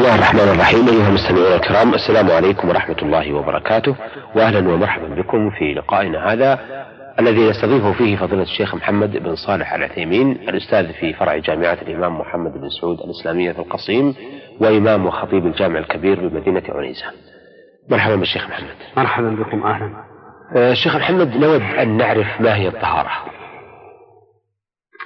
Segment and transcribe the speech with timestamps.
[0.00, 3.96] الله الرحمن الرحيم أيها المستمعون الكرام السلام عليكم ورحمة الله وبركاته
[4.34, 6.58] وأهلا ومرحبا بكم في لقائنا هذا
[7.18, 12.52] الذي نستضيفه فيه فضيلة الشيخ محمد بن صالح العثيمين الأستاذ في فرع جامعة الإمام محمد
[12.52, 14.14] بن سعود الإسلامية في القصيم
[14.60, 17.06] وإمام وخطيب الجامع الكبير بمدينة عنيزة
[17.90, 18.76] مرحبا بالشيخ محمد.
[18.96, 19.90] مرحبا بكم أهلا.
[20.56, 23.10] آه، شيخ محمد نود أن نعرف ما هي الطهارة.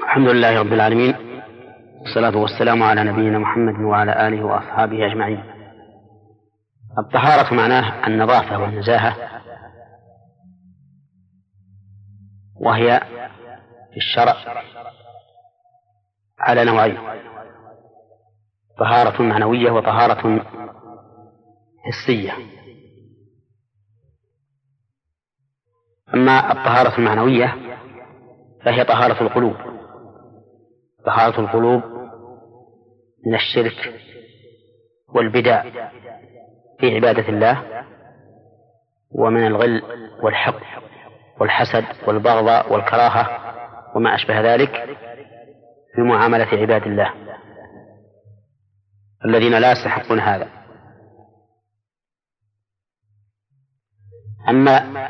[0.05, 1.34] الحمد لله رب العالمين.
[2.05, 5.45] والصلاة والسلام على نبينا محمد وعلى آله وأصحابه أجمعين.
[6.99, 9.17] الطهارة معناه النظافة والنزاهة
[12.57, 13.00] وهي
[13.93, 14.35] في الشرع
[16.39, 16.98] على نوعين.
[18.79, 20.45] طهارة معنوية وطهارة
[21.84, 22.32] حسية.
[26.14, 27.54] أما الطهارة المعنوية
[28.64, 29.57] فهي طهارة القلوب.
[31.07, 31.93] طهارة القلوب
[33.27, 34.01] من الشرك
[35.09, 35.62] والبدع
[36.81, 37.84] في عبادة الله
[39.11, 39.83] ومن الغل
[40.23, 40.61] والحق
[41.41, 43.55] والحسد والبغضاء والكراهة
[43.97, 44.98] وما أشبه ذلك
[45.95, 47.15] في معاملة عباد الله
[49.25, 50.48] الذين لا يستحقون هذا.
[54.48, 55.09] أما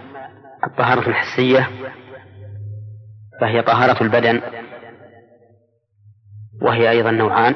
[0.64, 1.70] الطهارة الحسية
[3.40, 4.40] فهي طهارة البدن
[6.62, 7.54] وهي أيضا نوعان.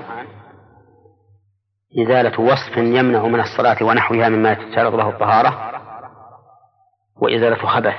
[1.98, 5.80] إزالة وصف يمنع من الصلاة ونحوها مما تشترط له الطهارة
[7.16, 7.94] وإزالة خبث.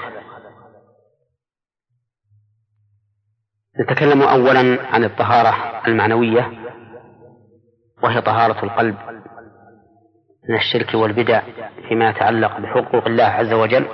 [3.81, 6.51] نتكلم أولا عن الطهارة المعنوية
[8.03, 8.95] وهي طهارة القلب
[10.49, 11.41] من الشرك والبدع
[11.87, 13.87] فيما يتعلق بحقوق الله عز وجل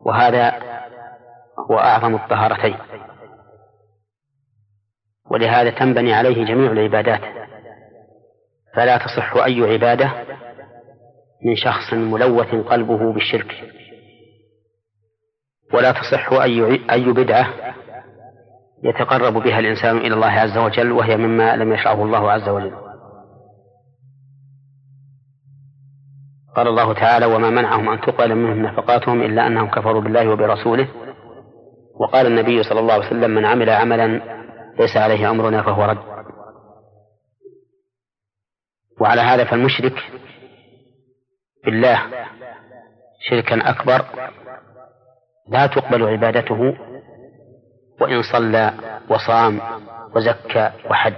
[0.00, 0.52] وهذا
[1.70, 2.78] هو أعظم الطهارتين.
[5.30, 7.43] ولهذا تنبني عليه جميع العبادات.
[8.74, 10.12] فلا تصح أي عبادة
[11.44, 13.54] من شخص ملوث قلبه بالشرك.
[15.74, 17.46] ولا تصح أي أي بدعة
[18.84, 22.72] يتقرب بها الإنسان إلى الله عز وجل وهي مما لم يشرعه الله عز وجل.
[26.56, 30.88] قال الله تعالى وما منعهم أن تقبل منهم نفقاتهم إلا أنهم كفروا بالله وبرسوله.
[32.00, 34.20] وقال النبي صلى الله عليه وسلم من عمل عملا
[34.78, 36.13] ليس عليه أمرنا فهو رد.
[39.00, 39.94] وعلى هذا فالمشرك
[41.64, 42.00] بالله
[43.20, 44.04] شركا أكبر
[45.48, 46.76] لا تقبل عبادته
[48.00, 48.74] وإن صلى
[49.08, 49.60] وصام
[50.16, 51.14] وزكى وحج.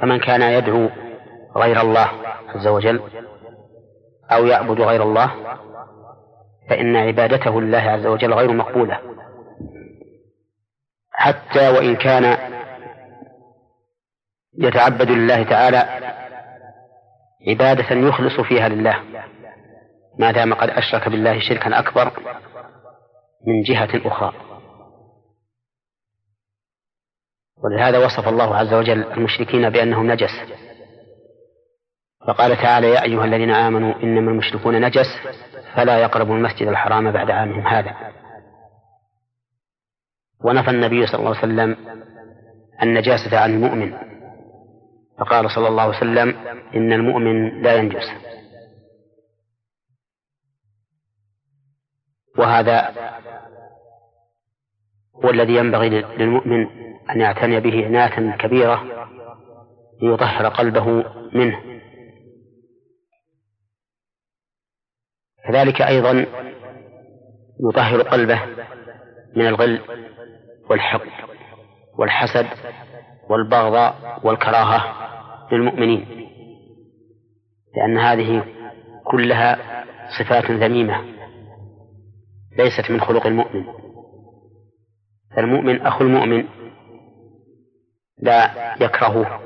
[0.00, 0.88] فمن كان يدعو
[1.56, 2.08] غير الله
[2.48, 3.00] عز وجل
[4.32, 5.30] أو يعبد غير الله
[6.68, 9.00] فإن عبادته لله عز وجل غير مقبولة.
[11.12, 12.55] حتى وإن كان
[14.58, 16.06] يتعبد لله تعالى
[17.48, 19.02] عبادة يخلص فيها لله.
[20.18, 22.12] ما دام قد أشرك بالله شركا أكبر
[23.46, 24.32] من جهة أخرى.
[27.64, 30.30] ولهذا وصف الله عز وجل المشركين بأنهم نجس.
[32.28, 35.06] فقال تعالى يا أيها الذين آمنوا إنما المشركون نجس
[35.74, 37.96] فلا يقربوا المسجد الحرام بعد عامهم هذا.
[40.44, 41.76] ونفى النبي صلى الله عليه وسلم
[42.82, 44.05] النجاسة عن المؤمن.
[45.18, 46.36] فقال صلى الله عليه وسلم
[46.74, 48.04] إن المؤمن لا ينجس.
[52.38, 52.94] وهذا
[55.24, 56.66] هو الذي ينبغي للمؤمن
[57.10, 59.08] أن يعتني به عناية كبيرة
[60.02, 61.80] ليطهر قلبه منه.
[65.48, 66.26] كذلك أيضا
[67.70, 68.42] يطهر قلبه
[69.36, 69.80] من الغل
[70.70, 71.10] والحقد
[71.98, 72.46] والحسد
[73.30, 74.94] والبغضاء والكراهة
[75.52, 76.28] للمؤمنين
[77.76, 78.44] لأن هذه
[79.04, 79.58] كلها
[80.18, 81.04] صفات ذميمة
[82.58, 83.64] ليست من خلق المؤمن.
[85.36, 86.44] فالمؤمن أخو المؤمن
[88.18, 88.50] لا
[88.80, 89.40] يكرهه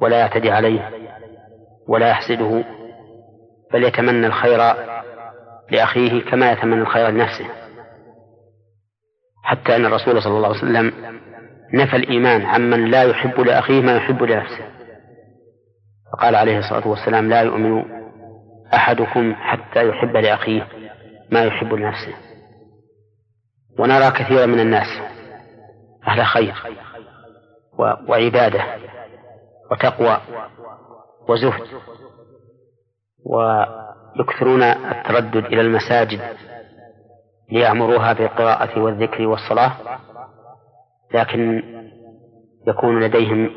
[0.00, 0.90] ولا يعتدي عليه
[1.88, 2.64] ولا يحسده
[3.72, 4.58] بل يتمنى الخير
[5.70, 7.46] لأخيه كما يتمنى الخير لنفسه.
[9.44, 10.92] حتى أن الرسول صلى الله عليه وسلم
[11.74, 14.64] نفى الإيمان عمن لا يحب لأخيه ما يحب لنفسه.
[16.12, 17.84] فقال عليه الصلاة والسلام لا يؤمن
[18.74, 20.68] أحدكم حتى يحب لأخيه
[21.30, 22.14] ما يحب لنفسه.
[23.78, 24.86] ونرى كثيرا من الناس
[26.08, 26.54] أهل خير
[28.08, 28.64] وعبادة
[29.70, 30.20] وتقوى
[31.28, 31.66] وزهد
[33.26, 36.20] ويكثرون التردد إلى المساجد
[37.52, 39.72] ليعمروها بالقراءة والذكر والصلاة.
[41.14, 41.62] لكن
[42.68, 43.50] يكون لديهم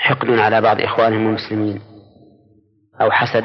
[0.00, 1.80] حقد على بعض إخوانهم المسلمين
[3.00, 3.44] أو حسد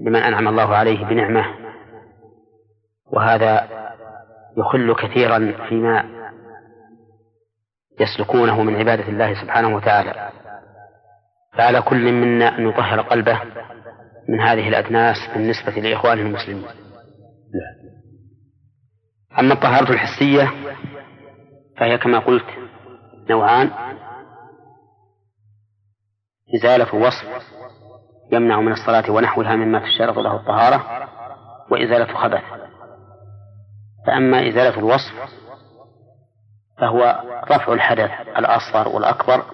[0.00, 1.44] لمن أنعم الله عليه بنعمة.
[3.12, 3.68] وهذا
[4.58, 6.04] يخل كثيرا فيما
[8.00, 10.30] يسلكونه من عبادة الله سبحانه وتعالى.
[11.52, 13.40] فعلى كل منا أن يطهر قلبه
[14.28, 16.64] من هذه الأدناس بالنسبة لإخوانه المسلمين.
[19.38, 20.52] أما الطهارة الحسية
[21.76, 22.46] فهي كما قلت
[23.30, 23.70] نوعان.
[26.54, 27.42] إزالة وصف
[28.32, 31.08] يمنع من الصلاة ونحوها مما تشترط له الطهارة
[31.70, 32.42] وإزالة خبث.
[34.06, 35.42] فأما إزالة الوصف
[36.78, 39.44] فهو رفع الحدث الأصغر والأكبر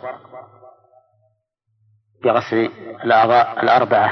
[2.24, 2.70] بغسل
[3.04, 4.08] الأعضاء الأربعة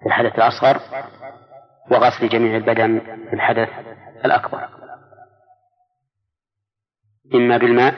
[0.00, 0.80] في الحدث الأصغر
[1.90, 3.68] وغسل جميع البدن في الحدث
[4.24, 4.68] الأكبر.
[7.34, 7.94] إما بالماء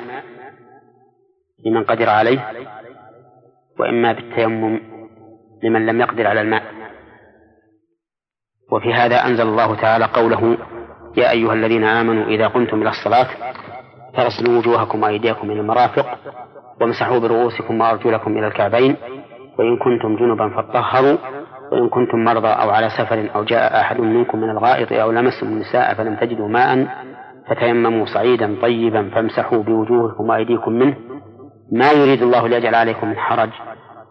[1.67, 2.53] لمن قدر عليه
[3.79, 4.81] وإما بالتيمم
[5.63, 6.63] لمن لم يقدر على الماء.
[8.73, 10.59] وفي هذا أنزل الله تعالى قوله
[11.17, 13.27] يا أيها الذين آمنوا إذا قمتم إلى الصلاة
[14.17, 16.19] فاغسلوا وجوهكم وأيديكم إلى المرافق
[16.81, 18.97] وامسحوا برؤوسكم وأرجلكم إلى الكعبين
[19.59, 21.19] وإن كنتم جنبا فاطهروا
[21.73, 25.95] وإن كنتم مرضى أو على سفر أو جاء أحد منكم من الغائط أو لمستم النساء
[25.95, 26.89] فلم تجدوا ماء
[27.51, 30.97] فتيمموا صعيدا طيبا فامسحوا بوجوهكم وأيديكم منه.
[31.73, 33.51] ما يريد الله ليجعل عليكم من حرج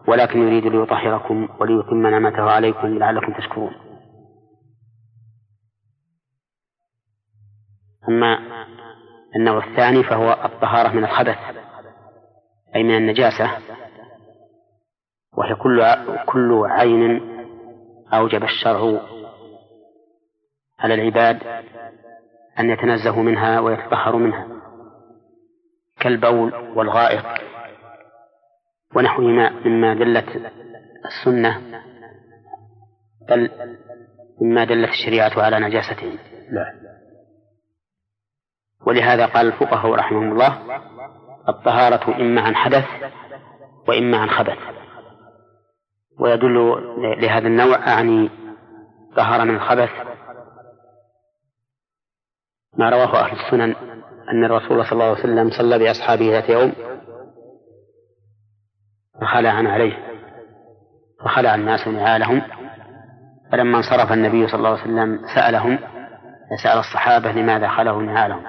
[0.08, 3.72] ولكن يريد ليطهركم وليتم نعمته عليكم لعلكم تشكرون.
[8.08, 8.38] أما
[9.36, 11.38] النوع الثاني فهو الطهارة من الخبث
[12.76, 13.50] أي من النجاسة
[15.36, 15.86] وهي كل
[16.26, 17.20] كل عين
[18.12, 19.00] أوجب الشرع
[20.78, 21.38] على العباد
[22.60, 24.48] أن يتنزهوا منها ويتطهروا منها
[26.00, 27.24] كالبول والغائط
[28.96, 30.52] ونحوهما مما دلت
[31.04, 31.82] السنة
[33.28, 33.50] بل
[34.42, 36.18] مما دلت الشريعة على نجاسته
[36.50, 36.74] لا
[38.86, 40.58] ولهذا قال الفقهاء رحمهم الله
[41.48, 42.84] الطهارة إما عن حدث
[43.88, 44.58] وإما عن خبث.
[46.20, 46.54] ويدل
[47.20, 48.30] لهذا النوع أعني
[49.16, 49.90] طهارة من الخبث
[52.78, 53.74] ما رواه أهل السنن
[54.32, 56.72] أن الرسول صلى الله عليه وسلم صلى بأصحابه ذات يوم
[59.20, 59.98] فخلع عليه
[61.24, 62.42] فخلع الناس نعالهم
[63.52, 65.78] فلما انصرف النبي صلى الله عليه وسلم سألهم
[66.62, 68.42] سأل الصحابة لماذا خلعوا نعالهم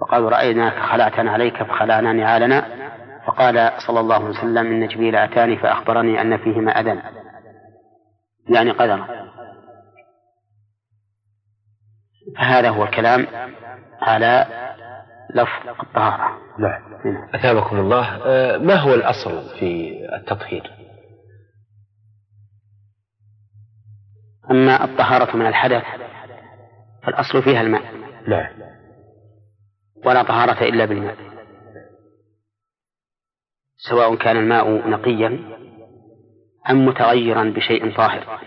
[0.00, 2.64] فقالوا رأيناك خلعت عليك فخلعنا نعالنا
[3.26, 7.02] فقال صلى الله عليه وسلم إن جبريل أتاني فأخبرني أن فيهما أذى
[8.48, 9.25] يعني قدرا
[12.38, 13.26] فهذا هو الكلام
[14.00, 14.46] على
[15.34, 16.38] لفظ الطهارة.
[16.58, 17.28] نعم.
[17.34, 18.20] أثابكم الله.
[18.26, 20.70] آه، ما هو الأصل في التطهير؟
[24.50, 25.84] أما الطهارة من الحدث
[27.02, 27.82] فالأصل فيها الماء.
[28.28, 28.52] نعم.
[30.04, 31.16] ولا طهارة إلا بالماء.
[33.76, 35.56] سواء كان الماء نقيا
[36.70, 38.40] أم متغيرا بشيء طاهر.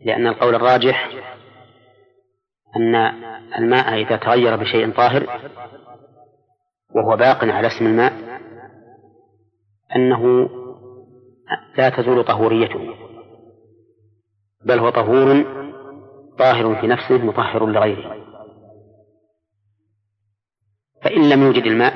[0.00, 1.08] لأن القول الراجح
[2.76, 2.94] أن
[3.58, 5.40] الماء إذا تغير بشيء طاهر
[6.94, 8.12] وهو باق على اسم الماء
[9.96, 10.48] أنه
[11.78, 12.94] لا تزول طهوريته
[14.64, 15.44] بل هو طهور
[16.38, 18.16] طاهر في نفسه مطهر لغيره.
[21.02, 21.94] فإن لم يوجد الماء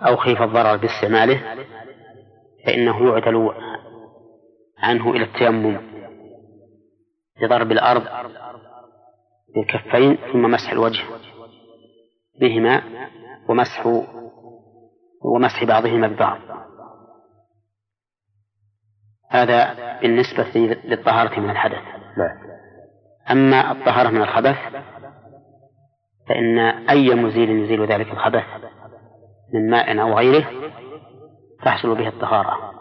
[0.00, 1.64] أو خيف الضرر باستعماله
[2.66, 3.50] فإنه يعدل
[4.78, 5.80] عنه إلى التيمم
[7.40, 8.06] بضرب الأرض
[9.54, 11.04] بالكفين ثم مسح الوجه
[12.40, 12.82] بهما
[13.48, 13.86] ومسح
[15.24, 16.40] ومسح بعضهما ببعض.
[19.30, 21.82] هذا بالنسبة للطهارة من الحدث.
[22.18, 22.38] نعم.
[23.30, 24.56] أما الطهارة من الخبث
[26.28, 26.58] فإن
[26.88, 28.44] أي مزيل يزيل ذلك الخبث
[29.54, 30.46] من ماء أو غيره
[31.64, 32.74] تحصل به الطهارة.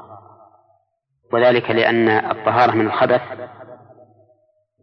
[1.34, 3.22] وذلك لأن الطهارة من الخبث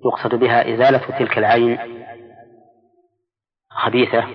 [0.05, 1.79] يقصد بها إزالة تلك العين
[3.71, 4.27] خبيثة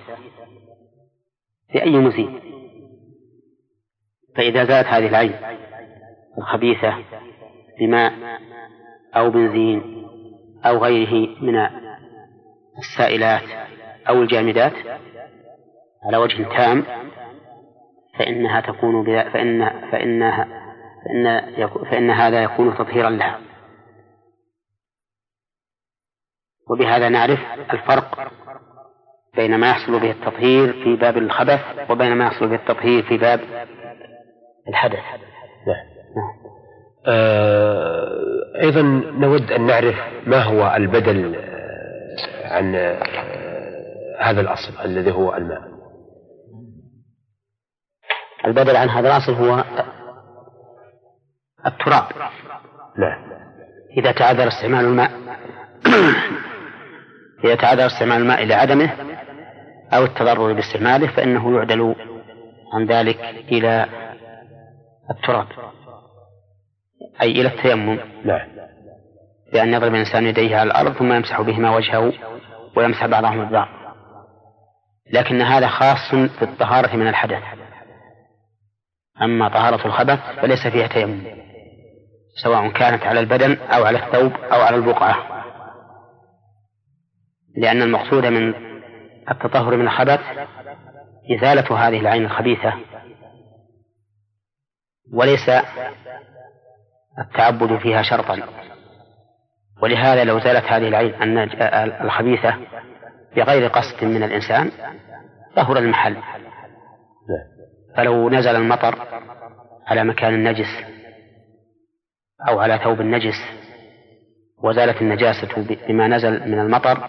[1.74, 2.40] بأي مزيد.
[4.36, 5.34] فإذا زالت هذه العين
[6.38, 6.94] الخبيثة
[7.80, 8.12] بماء
[9.16, 10.06] أو بنزين
[10.64, 11.68] أو غيره من
[12.78, 13.42] السائلات
[14.08, 14.72] أو الجامدات
[16.04, 16.84] على وجه تام
[18.18, 20.44] فإنها تكون فإن فإنها
[21.04, 21.40] فإن
[21.90, 23.45] فإن هذا يكون تطهيرا لها.
[26.70, 27.38] وبهذا نعرف
[27.72, 28.32] الفرق
[29.36, 33.40] بين ما يحصل به التطهير في باب الخبث وبين ما يحصل به التطهير في باب
[34.68, 34.98] الحدث.
[35.66, 35.86] نعم.
[37.06, 38.26] آه
[38.62, 38.82] أيضا
[39.18, 39.94] نود أن نعرف
[40.26, 43.02] ما هو البدل آه، عن آه،
[44.20, 45.62] هذا الأصل الذي هو الماء.
[48.44, 49.64] البدل عن هذا الأصل هو
[51.66, 52.04] التراب.
[52.98, 53.36] نعم.
[53.98, 55.10] إذا تعذر استعمال الماء
[57.46, 58.90] إذا تعذر استعمال الماء لعدمه
[59.92, 61.94] أو التضرر باستعماله فإنه يعدل
[62.74, 63.20] عن ذلك
[63.52, 63.86] إلى
[65.10, 65.46] التراب
[67.22, 67.98] أي إلى التيمم.
[68.24, 68.48] نعم.
[69.52, 72.12] بأن يضرب الإنسان يديه على الأرض ثم يمسح بهما وجهه
[72.76, 73.68] ويمسح بعضهم البعض.
[75.12, 77.42] لكن هذا خاص بالطهارة من الحدث.
[79.22, 81.22] أما طهارة الخبث فليس فيها تيمم
[82.42, 85.35] سواء كانت على البدن أو على الثوب أو على البقعة.
[87.56, 88.54] لأن المقصود من
[89.30, 90.20] التطهر من الخبث
[91.30, 92.74] إزالة هذه العين الخبيثة
[95.12, 95.50] وليس
[97.18, 98.42] التعبد فيها شرطا.
[99.82, 101.38] ولهذا لو زالت هذه العين
[102.04, 102.54] الخبيثة
[103.36, 104.70] بغير قصد من الإنسان
[105.56, 106.16] طهر المحل.
[107.96, 108.98] فلو نزل المطر
[109.86, 110.84] على مكان نجس
[112.48, 113.55] أو على ثوب نجس
[114.62, 115.48] وزالت النجاسة
[115.88, 117.08] بما نزل من المطر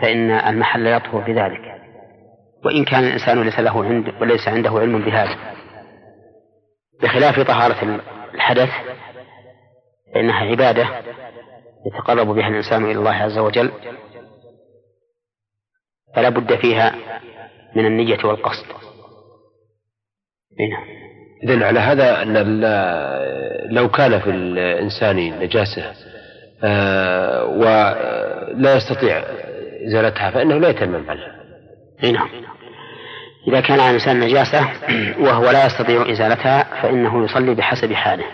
[0.00, 1.82] فإن المحل يطهر بذلك.
[2.64, 5.54] وإن كان الإنسان ليس له عند وليس عنده علم بهذا.
[7.02, 8.00] بخلاف طهارة
[8.34, 8.68] الحدث
[10.14, 11.02] فإنها عبادة
[11.86, 13.72] يتقرب بها الإنسان إلى الله عز وجل.
[16.14, 16.94] فلا بد فيها
[17.76, 18.66] من النية والقصد.
[20.70, 21.01] نعم.
[21.42, 22.32] إذن على هذا أن
[23.70, 25.92] لو كان في الإنسان نجاسة
[26.64, 29.22] آه، ولا يستطيع
[29.86, 31.42] إزالتها فإنه لا يتمم عنها
[32.02, 32.28] نعم.
[33.48, 34.68] إذا كان على الإنسان نجاسة
[35.24, 38.24] وهو لا يستطيع إزالتها فإنه يصلي بحسب حاله.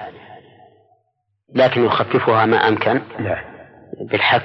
[1.54, 3.44] لكن يخففها ما أمكن نعم
[4.00, 4.42] بالحك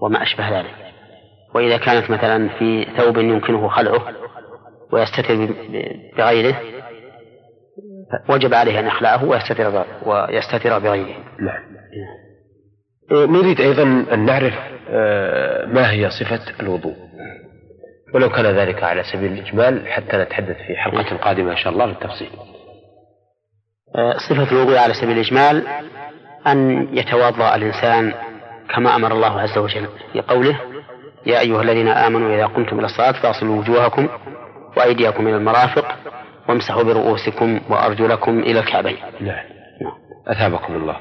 [0.00, 0.74] وما أشبه ذلك.
[1.54, 4.04] وإذا كانت مثلا في ثوب يمكنه خلعه
[4.92, 5.48] ويستتر
[6.16, 6.60] بغيره
[8.28, 11.16] وجب عليه أن يخلعه ويستتر ويستتر بغيره.
[11.40, 11.62] نعم.
[13.12, 14.54] نريد أيضا أن نعرف
[14.90, 16.96] آه، ما هي صفة الوضوء؟
[18.14, 22.30] ولو كان ذلك على سبيل الإجمال حتى نتحدث في حلقة قادمة إن شاء الله بالتفصيل
[23.96, 25.66] آه، صفة الوضوء على سبيل الإجمال
[26.46, 28.14] أن يتوضأ الإنسان
[28.74, 30.60] كما أمر الله عز وجل في قوله
[31.26, 34.08] يا أيها الذين آمنوا إذا قمتم إلى الصلاة فاغسلوا وجوهكم
[34.76, 35.96] وأيديكم إلى المرافق
[36.48, 39.44] وامسحوا برؤوسكم وأرجلكم إلى الكعبين نعم
[40.26, 40.96] أثابكم الله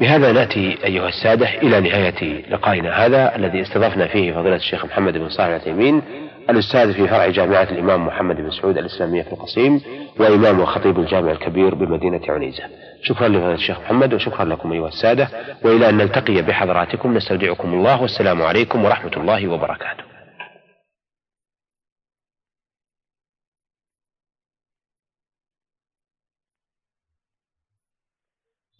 [0.00, 5.28] بهذا نأتي أيها السادة إلى نهاية لقائنا هذا الذي استضفنا فيه فضيلة الشيخ محمد بن
[5.28, 6.02] صالح العثيمين
[6.50, 9.80] الأستاذ في فرع جامعة الإمام محمد بن سعود الإسلامية في القصيم
[10.20, 12.62] وإمام وخطيب الجامع الكبير بمدينة عنيزة.
[13.02, 15.28] شكرا لفضيلة الشيخ محمد وشكرا لكم أيها السادة
[15.64, 20.05] وإلى أن نلتقي بحضراتكم نستودعكم الله والسلام عليكم ورحمة الله وبركاته.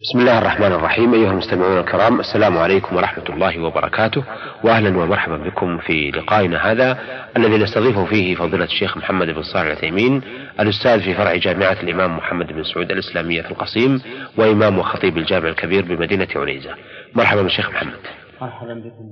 [0.07, 4.23] بسم الله الرحمن الرحيم أيها المستمعون الكرام السلام عليكم ورحمة الله وبركاته
[4.63, 6.97] وأهلا ومرحبا بكم في لقائنا هذا
[7.37, 10.21] الذي نستضيف فيه فضيلة الشيخ محمد بن صالح العثيمين
[10.59, 14.01] الأستاذ في فرع جامعة الإمام محمد بن سعود الإسلامية في القصيم
[14.37, 16.69] وإمام وخطيب الجامع الكبير بمدينة عنيزة.
[17.15, 17.99] مرحبا بالشيخ محمد.
[18.41, 19.05] مرحبا بكم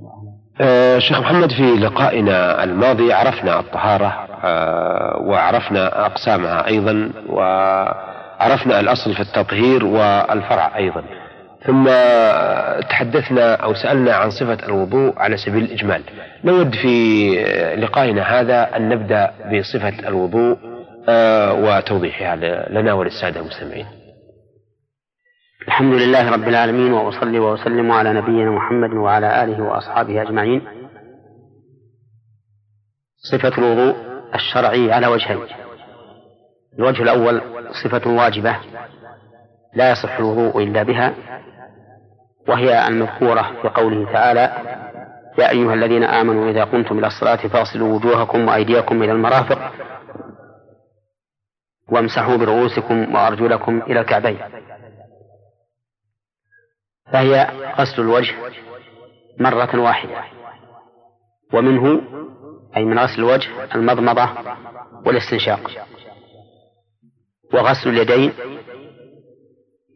[0.60, 7.40] آه شيخ محمد في لقائنا الماضي عرفنا الطهارة آه وعرفنا أقسامها أيضا و
[8.40, 11.04] عرفنا الأصل في التطهير والفرع أيضا.
[11.66, 11.84] ثم
[12.80, 16.02] تحدثنا أو سألنا عن صفة الوضوء على سبيل الإجمال.
[16.44, 17.28] نود في
[17.76, 20.56] لقائنا هذا أن نبدأ بصفة الوضوء
[21.08, 22.36] آه، وتوضيحها
[22.70, 23.86] لنا وللسادة المستمعين.
[25.68, 30.62] الحمد لله رب العالمين وأصلي وأسلم على نبينا محمد وعلى آله وأصحابه أجمعين.
[33.16, 33.96] صفة الوضوء
[34.34, 35.38] الشرعي على وجهين.
[36.78, 37.42] الوجه الأول
[37.84, 38.56] صفة واجبة
[39.74, 41.14] لا يصح الوضوء إلا بها
[42.48, 44.52] وهي المذكورة في قوله تعالى
[45.38, 49.72] يا أيها الذين آمنوا إذا قمتم إلى الصلاة فاغسلوا وجوهكم وأيديكم إلى المرافق
[51.88, 54.38] وامسحوا برؤوسكم وأرجلكم إلى الكعبين
[57.12, 57.46] فهي
[57.78, 58.34] غسل الوجه
[59.40, 60.24] مرة واحدة
[61.52, 62.00] ومنه
[62.76, 64.28] أي من غسل الوجه المضمضة
[65.06, 65.70] والاستنشاق.
[67.56, 68.32] وغسل اليدين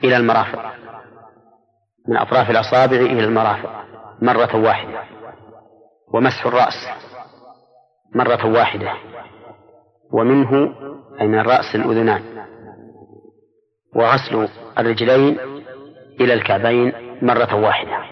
[0.04, 0.72] إلى المرافق.
[2.08, 3.84] من أطراف الأصابع إلى المرافق.
[4.22, 5.02] مرة واحدة.
[6.14, 6.88] ومسح الرأس.
[8.14, 8.92] مرة واحدة.
[10.12, 10.74] ومنه
[11.20, 12.22] أي من الرأس الأذنان.
[13.96, 14.48] وغسل
[14.78, 15.38] الرجلين
[16.20, 18.04] إلى الكعبين مرة واحدة.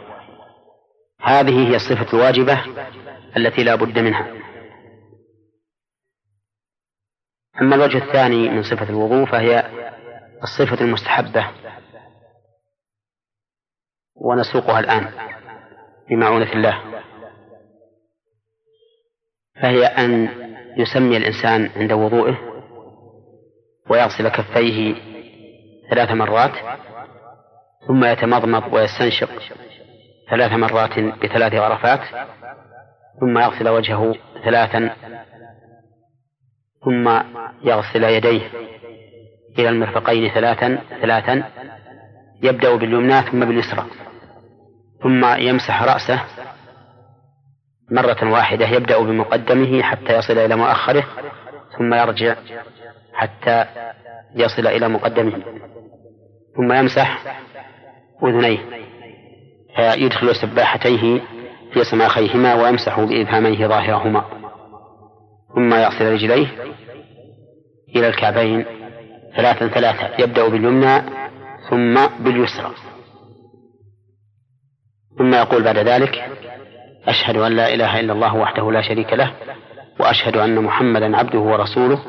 [1.22, 2.60] هذه هي الصفة الواجبة
[3.36, 4.37] التي لا بد منها.
[7.60, 9.64] أما الوجه الثاني من صفة الوضوء فهي
[10.42, 11.50] الصفة المستحبة
[14.16, 15.10] ونسوقها الآن
[16.10, 16.82] بمعونة الله
[19.62, 20.28] فهي أن
[20.76, 22.38] يسمي الإنسان عند وضوئه
[23.90, 24.94] ويغسل كفيه
[25.90, 26.52] ثلاث مرات
[27.86, 29.30] ثم يتمضمض ويستنشق
[30.30, 32.00] ثلاث مرات بثلاث غرفات
[33.20, 34.96] ثم يغسل وجهه ثلاثا
[36.88, 37.20] ثم
[37.64, 38.40] يغسل يديه
[39.58, 41.44] إلى المرفقين ثلاثا ثلاثا
[42.42, 43.84] يبدأ باليمنى ثم باليسرى
[45.02, 46.20] ثم يمسح رأسه
[47.90, 51.04] مرة واحدة يبدأ بمقدمه حتى يصل إلى مؤخره
[51.78, 52.36] ثم يرجع
[53.14, 53.64] حتى
[54.34, 55.42] يصل إلى مقدمه
[56.56, 57.18] ثم يمسح
[58.24, 58.58] أذنيه
[59.76, 61.20] فيدخل سباحتيه
[61.72, 64.37] في سماخيهما ويمسح بإبهاميه ظاهرهما.
[65.54, 66.46] ثم يغسل رجليه
[67.96, 68.64] إلى الكعبين
[69.36, 71.02] ثلاثا ثلاثا يبدأ باليمنى
[71.70, 72.70] ثم باليسرى.
[75.18, 76.30] ثم يقول بعد ذلك
[77.06, 79.32] أشهد أن لا إله إلا الله وحده لا شريك له
[80.00, 82.02] وأشهد أن محمدا عبده ورسوله.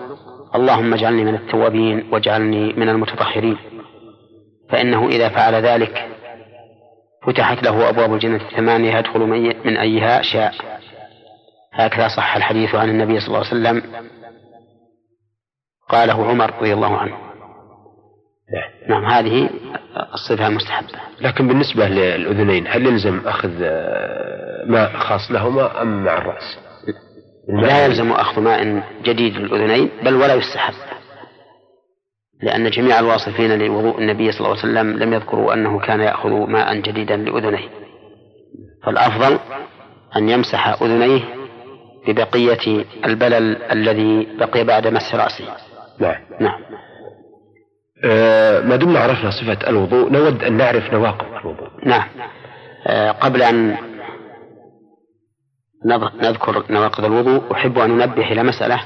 [0.56, 3.58] اللهم اجعلني من التوابين واجعلني من المتطهرين.
[4.70, 6.08] فإنه إذا فعل ذلك
[7.28, 9.20] فتحت له أبواب الجنة الثمانية يدخل
[9.66, 10.79] من أيها شاء.
[11.80, 13.84] هكذا صح الحديث عن النبي صلى الله عليه وسلم.
[15.90, 17.18] قاله عمر رضي الله عنه.
[18.90, 19.50] نعم هذه
[20.14, 23.60] الصفة المستحبة لكن بالنسبة للأذنين هل يلزم أخذ
[24.66, 26.58] ماء خاص لهما أم مع الرأس؟
[27.62, 30.74] لا يلزم أخذ ماء جديد للأذنين بل ولا يستحب.
[32.44, 36.76] لأن جميع الواصفين لوضوء النبي صلى الله عليه وسلم لم يذكروا أنه كان يأخذ ماء
[36.76, 37.70] جديدا لأذنيه.
[38.84, 39.40] فالأفضل
[40.16, 41.39] أن يمسح أذنيه
[42.14, 45.46] ببقية البلل الذي بقي بعد مسح رأسه.
[46.00, 46.22] نعم.
[46.40, 46.62] نعم.
[48.06, 51.70] آه ما دمنا عرفنا صفة الوضوء نود أن نعرف نواقض الوضوء.
[51.86, 52.08] نعم.
[52.88, 53.78] آه قبل أن
[56.22, 58.82] نذكر نواقض الوضوء أحب أن أنبه إلى مسألة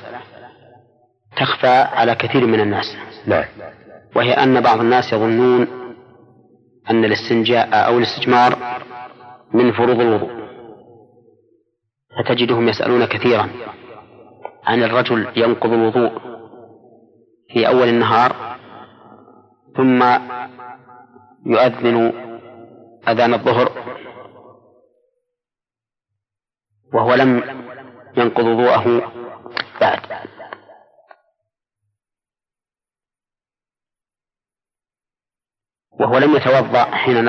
[1.37, 2.97] تخفى على كثير من الناس.
[3.27, 3.45] نعم.
[4.15, 5.67] وهي أن بعض الناس يظنون
[6.89, 8.57] أن الاستنجاء أو الاستجمار
[9.53, 10.42] من فروض الوضوء.
[12.17, 13.49] فتجدهم يسألون كثيرا
[14.63, 16.11] عن الرجل ينقض الوضوء
[17.49, 18.57] في أول النهار
[19.77, 20.03] ثم
[21.45, 22.13] يؤذن
[23.07, 23.71] أذان الظهر
[26.93, 27.43] وهو لم
[28.17, 29.11] ينقض وضوءه
[29.81, 29.99] بعد.
[35.99, 37.25] وهو لم يتوضأ حين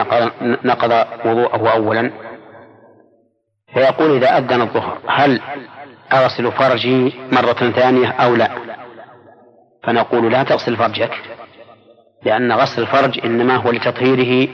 [0.64, 0.90] نقض
[1.26, 2.23] وضوءه أولا.
[3.74, 5.40] فيقول إذا أذن الظهر هل
[6.12, 8.50] أغسل فرجي مرة ثانية أو لا؟
[9.84, 11.12] فنقول لا تغسل فرجك
[12.22, 14.48] لأن غسل الفرج إنما هو لتطهيره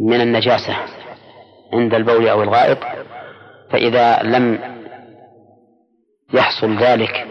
[0.00, 0.76] من النجاسة
[1.72, 2.78] عند البول أو الغائط
[3.70, 4.58] فإذا لم
[6.34, 7.26] يحصل ذلك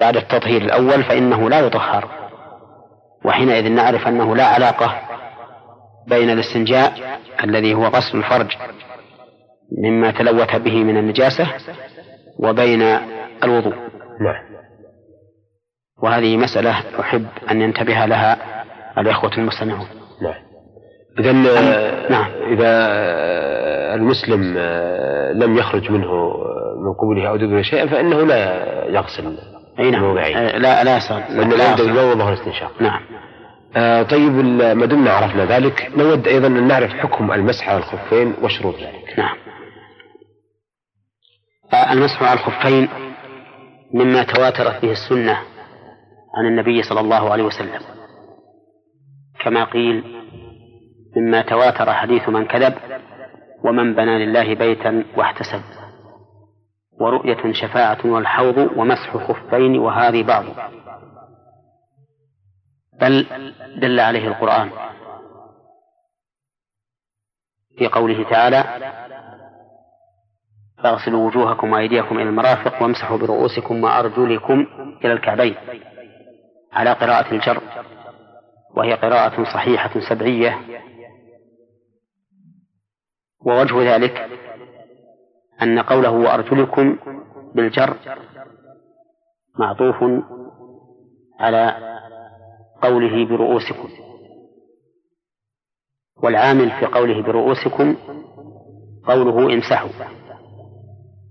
[0.00, 2.08] بعد التطهير الأول فإنه لا يطهر
[3.24, 5.00] وحينئذ نعرف أنه لا علاقة
[6.06, 8.56] بين الاستنجاء الذي هو غسل الفرج
[9.78, 11.46] مما تلوث به من النجاسة
[12.38, 12.82] وبين
[13.44, 13.74] الوضوء.
[14.20, 14.42] نعم.
[16.02, 18.36] وهذه مسألة أحب أن ينتبه لها
[18.98, 19.86] الإخوة المستمعون.
[20.22, 20.34] نعم.
[21.18, 21.32] إذا
[22.10, 22.30] نعم.
[22.52, 22.70] إذا
[23.94, 24.58] المسلم
[25.42, 26.34] لم يخرج منه
[26.86, 29.38] من قبوله أو دبره شيئا فإنه لا يغسل
[29.78, 30.18] أي نعم.
[30.18, 32.82] لا لا يصل لا يبدأ بالماء وظهر الاستنشاق.
[32.82, 33.00] نعم.
[33.76, 34.32] آه طيب
[34.76, 35.90] ما دمنا عرفنا ذلك.
[35.96, 39.18] نود أيضا أن نعرف حكم المسح على الخفين وشروط ذلك.
[39.18, 39.36] نعم.
[39.36, 39.49] آه
[41.74, 42.88] المسح على الخفين
[43.94, 45.42] مما تواترت به السنة
[46.34, 47.80] عن النبي صلى الله عليه وسلم.
[49.44, 50.04] كما قيل
[51.16, 52.74] مما تواتر حديث من كذب
[53.64, 55.62] ومن بنى لله بيتا واحتسب
[57.00, 60.44] ورؤية شفاعة والحوض ومسح خفين وهذه بعض.
[63.00, 63.26] بل
[63.80, 64.70] دل عليه القرآن
[67.78, 68.64] في قوله تعالى
[70.82, 74.66] فاغسلوا وجوهكم وأيديكم إلى المرافق وامسحوا برؤوسكم وأرجلكم
[75.04, 75.56] إلى الكعبين
[76.72, 77.62] على قراءة الجر
[78.76, 80.58] وهي قراءة صحيحة سبعية.
[83.46, 84.28] ووجه ذلك
[85.62, 86.98] أن قوله وأرجلكم
[87.54, 87.96] بالجر
[89.58, 89.96] معطوف
[91.40, 91.74] على
[92.82, 93.88] قوله برؤوسكم.
[96.22, 97.96] والعامل في قوله برؤوسكم
[99.04, 100.19] قوله امسحوا.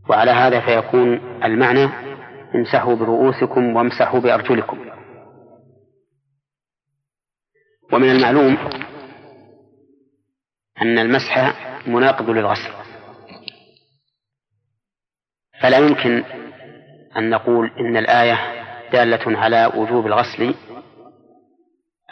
[0.10, 1.90] وعلى هذا فيكون المعنى
[2.56, 4.86] امسحوا برؤوسكم وامسحوا بأرجلكم.
[7.94, 8.58] ومن المعلوم
[10.82, 11.54] أن المسح
[11.88, 12.74] مناقض للغسل.
[15.62, 16.24] فلا يمكن
[17.18, 18.40] أن نقول إن الآية
[18.92, 20.56] دالة على وجوب الغسل.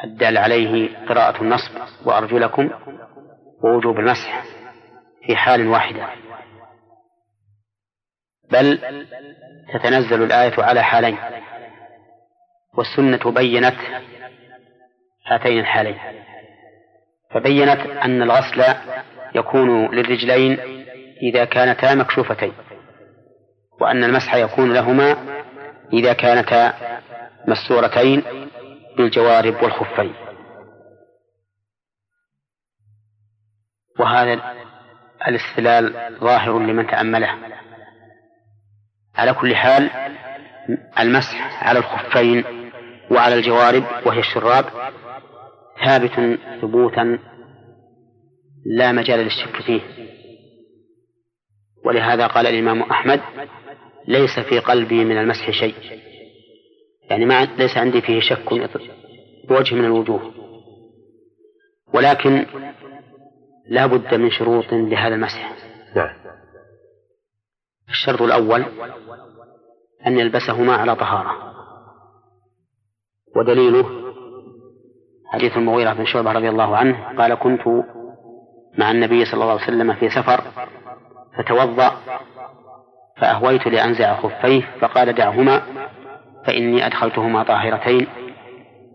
[0.03, 1.71] الدال عليه قراءة النصب
[2.05, 2.69] وأرجلكم
[3.63, 4.43] ووجوب المسح
[5.25, 6.26] في حال واحدة.
[8.51, 8.79] بل
[9.73, 11.17] تتنزل الآية على حالين.
[12.77, 13.75] والسنة بينت
[15.27, 15.97] هاتين الحالين.
[17.31, 18.63] فبينت أن الغسل
[19.35, 20.59] يكون للرجلين
[21.21, 22.53] إذا كانتا مكشوفتين
[23.81, 25.17] وأن المسح يكون لهما
[25.93, 26.73] إذا كانتا
[27.47, 28.23] مستورتين
[28.97, 30.13] بالجوارب والخفين.
[33.99, 34.55] وهذا
[35.27, 37.35] الاستدلال ظاهر لمن تأمله.
[39.17, 39.89] على كل حال
[40.99, 42.43] المسح على الخفين
[43.11, 44.65] وعلى الجوارب وهي الشراب
[45.85, 47.19] ثابت ثبوتا
[48.65, 49.81] لا مجال للشك فيه.
[51.85, 53.21] ولهذا قال الإمام أحمد
[54.07, 55.75] ليس في قلبي من المسح شيء.
[57.09, 58.49] يعني ما ليس عندي فيه شك
[59.49, 60.33] بوجه من الوجوه.
[61.93, 62.45] ولكن
[63.67, 65.51] لا بد من شروط لهذا المسح.
[65.95, 66.26] نعم.
[68.01, 68.65] الشرط الأول
[70.07, 71.53] أن يلبسهما على طهارة.
[73.35, 74.13] ودليله
[75.33, 77.61] حديث المغيرة بن شعبة رضي الله عنه قال كنت
[78.77, 80.41] مع النبي صلى الله عليه وسلم في سفر
[81.37, 81.91] فتوضأ
[83.17, 85.61] فأهويت لأنزع خفيه فقال دعهما
[86.45, 88.07] فإني أدخلتهما طاهرتين.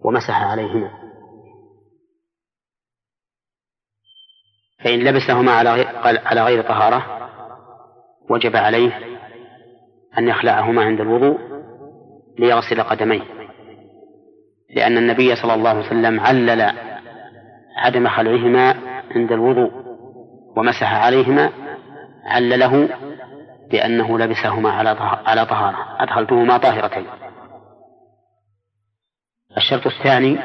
[0.05, 0.91] ومسح عليهما.
[4.85, 5.53] فإن لبسهما
[6.25, 7.22] على غير طهارة
[8.33, 8.99] وجب عليه
[10.19, 11.39] أن يخلعهما عند الوضوء
[12.39, 13.23] ليغسل قدميه
[14.77, 16.73] لأن النبي صلى الله عليه وسلم علل
[17.77, 18.75] عدم خلعهما
[19.11, 19.71] عند الوضوء
[20.57, 21.51] ومسح عليهما
[22.25, 22.89] علله
[23.71, 24.91] بأنه لبسهما على
[25.27, 26.03] على طهارة.
[26.03, 27.07] أدخلتهما طاهرتين.
[29.57, 30.39] الشرط الثاني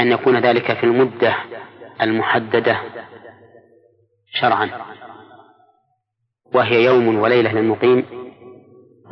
[0.00, 1.34] أن يكون ذلك في المدة
[2.02, 2.80] المحددة
[4.40, 4.70] شرعا.
[6.54, 8.06] وهي يوم وليلة للمقيم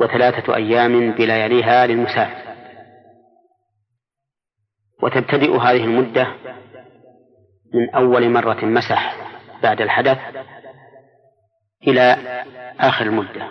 [0.01, 2.51] وثلاثة أيام بلياليها للمسافر
[5.03, 6.27] وتبتدئ هذه المدة
[7.73, 9.15] من أول مرة مسح
[9.63, 10.17] بعد الحدث
[11.87, 12.17] إلى
[12.79, 13.47] آخر المدة.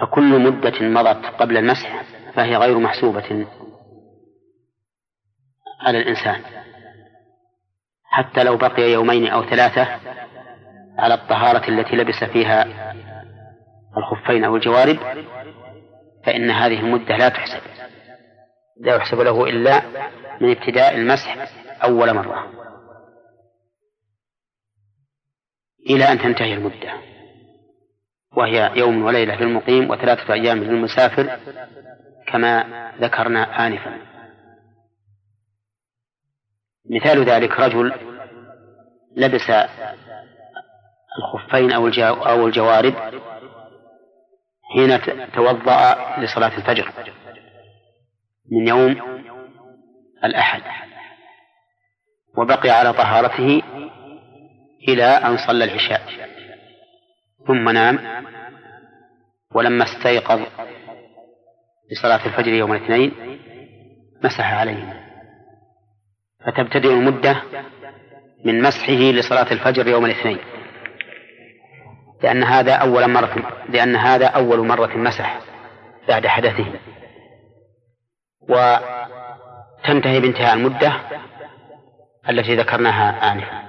[0.00, 2.02] فكل مدة مضت قبل المسح
[2.34, 3.46] فهي غير محسوبة
[5.80, 6.40] على الإنسان.
[8.04, 10.00] حتى لو بقي يومين أو ثلاثة
[10.98, 12.92] على الطهارة التي لبس فيها
[13.96, 14.98] الخفين أو الجوارب
[16.26, 17.60] فإن هذه المدة لا تحسب
[18.80, 19.82] لا يحسب له إلا
[20.40, 21.48] من ابتداء المسح
[21.84, 22.50] أول مرة.
[25.90, 26.92] إلى أن تنتهي المدة
[28.36, 31.38] وهي يوم وليلة للمقيم وثلاثة أيام للمسافر
[32.26, 32.64] كما
[33.00, 33.98] ذكرنا آنفا.
[36.90, 37.92] مثال ذلك رجل
[39.16, 39.50] لبس
[41.18, 42.94] الخفين أو الجوارب
[44.74, 45.00] حين
[45.32, 46.92] توضأ لصلاة الفجر
[48.52, 49.20] من يوم
[50.24, 50.62] الأحد.
[52.38, 53.62] وبقي على طهارته
[54.88, 56.02] إلى أن صلى العشاء
[57.46, 58.24] ثم نام
[59.54, 60.40] ولما استيقظ
[61.92, 63.12] لصلاة الفجر يوم الاثنين
[64.24, 65.04] مسح عليه.
[66.46, 67.42] فتبتدئ المدة
[68.44, 70.38] من مسحه لصلاة الفجر يوم الاثنين.
[72.24, 73.34] لأن هذا أول مرة
[73.68, 75.40] لأن هذا أول مرة مسح
[76.08, 76.72] بعد حدثه.
[78.48, 81.00] وتنتهي بانتهاء المدة
[82.28, 83.64] التي ذكرناها آنفا.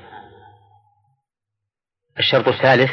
[2.20, 2.92] الشرط الثالث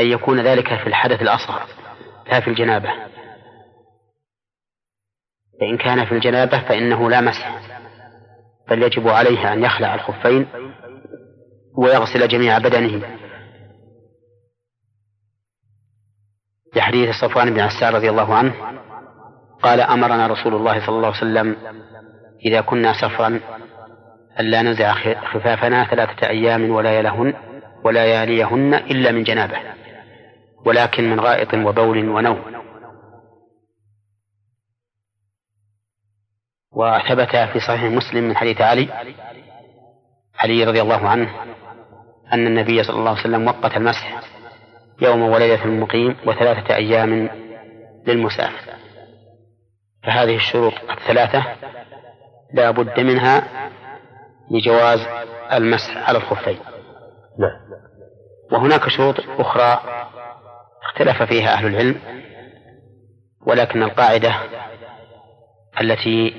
[0.00, 1.62] أن يكون ذلك في الحدث الأصغر
[2.26, 2.90] لا في الجنابة.
[5.60, 7.60] فإن كان في الجنابة فإنه لا مسح
[8.68, 10.46] بل يجب عليه أن يخلع الخفين
[11.78, 13.23] ويغسل جميع بدنه
[16.76, 18.54] لحديث صفوان بن عسار رضي الله عنه
[19.62, 21.56] قال أمرنا رسول الله صلى الله عليه وسلم
[22.46, 23.40] إذا كنا سفرا
[24.40, 24.92] ألا نزع
[25.32, 27.34] خفافنا ثلاثة أيام ولا يلهن
[27.84, 29.58] ولياليهن إلا من جنابه
[30.66, 32.42] ولكن من غائط وبول ونوم.
[36.72, 38.88] وثبت في صحيح مسلم من حديث علي
[40.38, 41.30] علي رضي الله عنه
[42.32, 44.33] أن النبي صلى الله عليه وسلم وقت المسح.
[45.04, 47.30] يوم وليلة المقيم وثلاثة أيام
[48.06, 48.72] للمسافر.
[50.02, 51.44] فهذه الشروط الثلاثة
[52.54, 53.44] لا بد منها
[54.50, 55.00] لجواز
[55.52, 56.58] المسح على الخفين.
[57.38, 57.84] نعم.
[58.52, 59.80] وهناك شروط أخرى
[60.82, 62.00] اختلف فيها أهل العلم
[63.46, 64.34] ولكن القاعدة
[65.80, 66.34] التي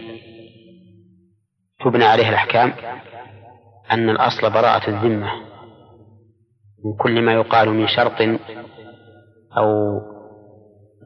[1.86, 2.74] تبنى عليها الأحكام
[3.92, 5.32] أن الأصل براءة الذمة.
[6.86, 8.40] من كل ما يقال من شرط
[9.58, 10.00] أو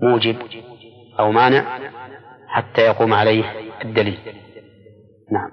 [0.01, 0.35] موجب
[1.19, 1.79] أو مانع
[2.47, 3.43] حتى يقوم عليه
[3.85, 4.19] الدليل.
[5.31, 5.51] نعم.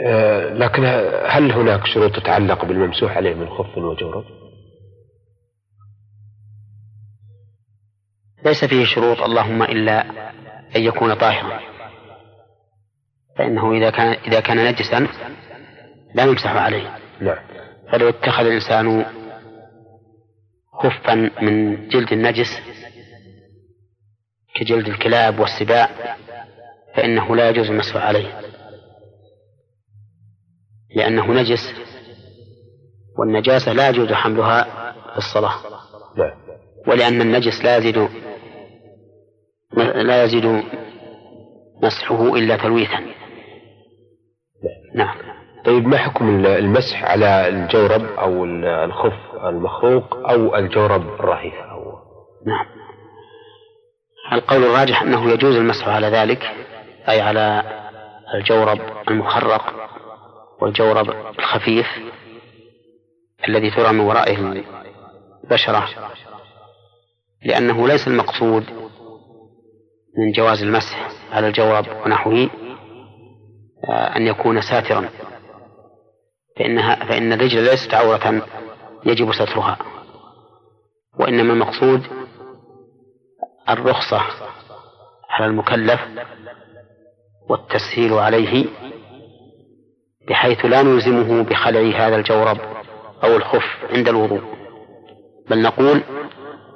[0.00, 0.84] آه لكن
[1.26, 4.24] هل هناك شروط تتعلق بالممسوح عليه من خف وجورب؟
[8.44, 10.00] ليس فيه شروط اللهم إلا
[10.76, 11.60] أن يكون طاهرا.
[13.38, 15.06] فإنه إذا كان إذا كان نجسا
[16.14, 16.98] لا يمسح عليه.
[17.20, 17.38] نعم.
[17.92, 19.04] فلو اتخذ الإنسان
[20.74, 22.48] خفا من جلد النجس
[24.54, 26.16] كجلد الكلاب والسباع
[26.94, 28.40] فإنه لا يجوز المسح عليه
[30.96, 31.74] لأنه نجس
[33.18, 35.54] والنجاسة لا يجوز حملها في الصلاة
[36.86, 38.08] ولأن النجس لا يزيد
[39.96, 40.62] لا يزيد
[41.82, 43.00] مسحه إلا تلويثا.
[44.94, 45.33] نعم.
[45.64, 48.44] طيب ما حكم المسح على الجورب أو
[48.84, 51.98] الخف المخروق أو الجورب الرهيف؟ أو
[52.46, 52.66] نعم.
[54.32, 56.42] القول الراجح أنه يجوز المسح على ذلك؟
[57.08, 57.62] أي على
[58.34, 59.72] الجورب المخرق
[60.62, 61.86] والجورب الخفيف
[63.48, 64.64] الذي ترى من ورائه
[65.44, 65.88] البشرة
[67.44, 68.64] لأنه ليس المقصود
[70.18, 72.50] من جواز المسح على الجورب ونحوه
[73.88, 75.08] آه، أن يكون ساترا.
[76.56, 78.46] فإنها فإن الرجل ليست عورة
[79.06, 79.78] يجب سترها.
[81.18, 82.02] وإنما المقصود
[83.68, 84.20] الرخصة
[85.30, 86.00] على المكلف
[87.50, 88.66] والتسهيل عليه
[90.28, 92.58] بحيث لا نلزمه بخلع هذا الجورب
[93.24, 94.42] أو الخف عند الوضوء.
[95.50, 96.02] بل نقول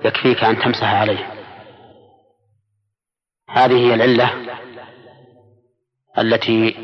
[0.04, 1.32] يكفيك أن تمسح عليه.
[3.50, 4.32] هذه هي العلة
[6.18, 6.76] التي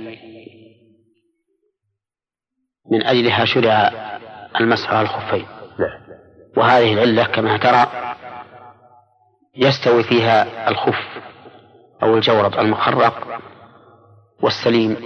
[2.94, 3.90] من أجلها شرع
[4.60, 5.46] المسح على الخفين.
[6.56, 7.86] وهذه العلة كما ترى
[9.56, 10.98] يستوي فيها الخف
[12.02, 13.40] أو الجورب المخرق
[14.42, 14.96] والسليم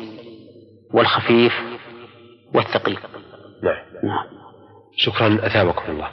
[0.94, 1.52] والخفيف
[2.54, 2.98] والثقيل.
[3.62, 4.10] نعم.
[4.10, 4.38] نعم.
[4.96, 6.08] شكرا أثابكم الله.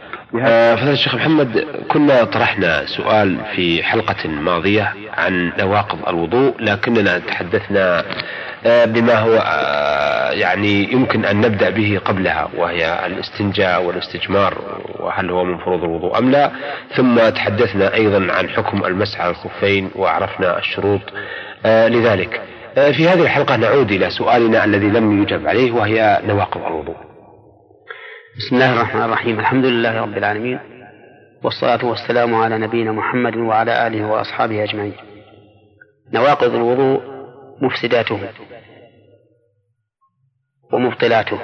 [0.45, 8.05] آه، فضيلة الشيخ محمد كنا طرحنا سؤال في حلقة ماضية عن نواقض الوضوء لكننا تحدثنا
[8.65, 15.57] بما هو آه، يعني يمكن أن نبدأ به قبلها وهي الاستنجاء والاستجمار وهل هو من
[15.57, 16.51] فروض الوضوء أم لا.
[16.95, 21.01] ثم تحدثنا أيضا عن حكم المسح على الخفين وعرفنا الشروط
[21.65, 22.41] لذلك.
[22.75, 26.95] في هذه الحلقة نعود إلى سؤالنا الذي لم يجب عليه وهي نواقض الوضوء.
[28.37, 29.39] بسم الله الرحمن الرحيم.
[29.39, 30.59] الحمد لله رب العالمين
[31.43, 34.93] والصلاة والسلام على نبينا محمد وعلى آله وأصحابه أجمعين.
[36.13, 37.01] نواقض الوضوء
[37.61, 38.19] مفسداته.
[40.75, 41.39] ومبطلاته.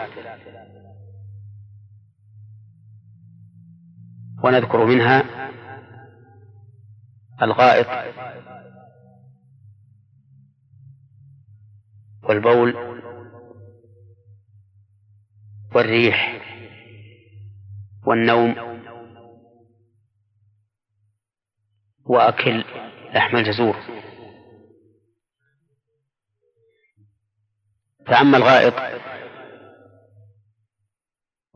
[4.44, 5.24] ونذكر منها
[7.42, 7.88] الغائط
[12.24, 12.76] والبول
[15.76, 16.42] والريح
[18.08, 18.56] والنوم
[22.06, 22.66] وأكل
[23.14, 23.76] لحم الجزور.
[28.06, 28.74] فأما الغائط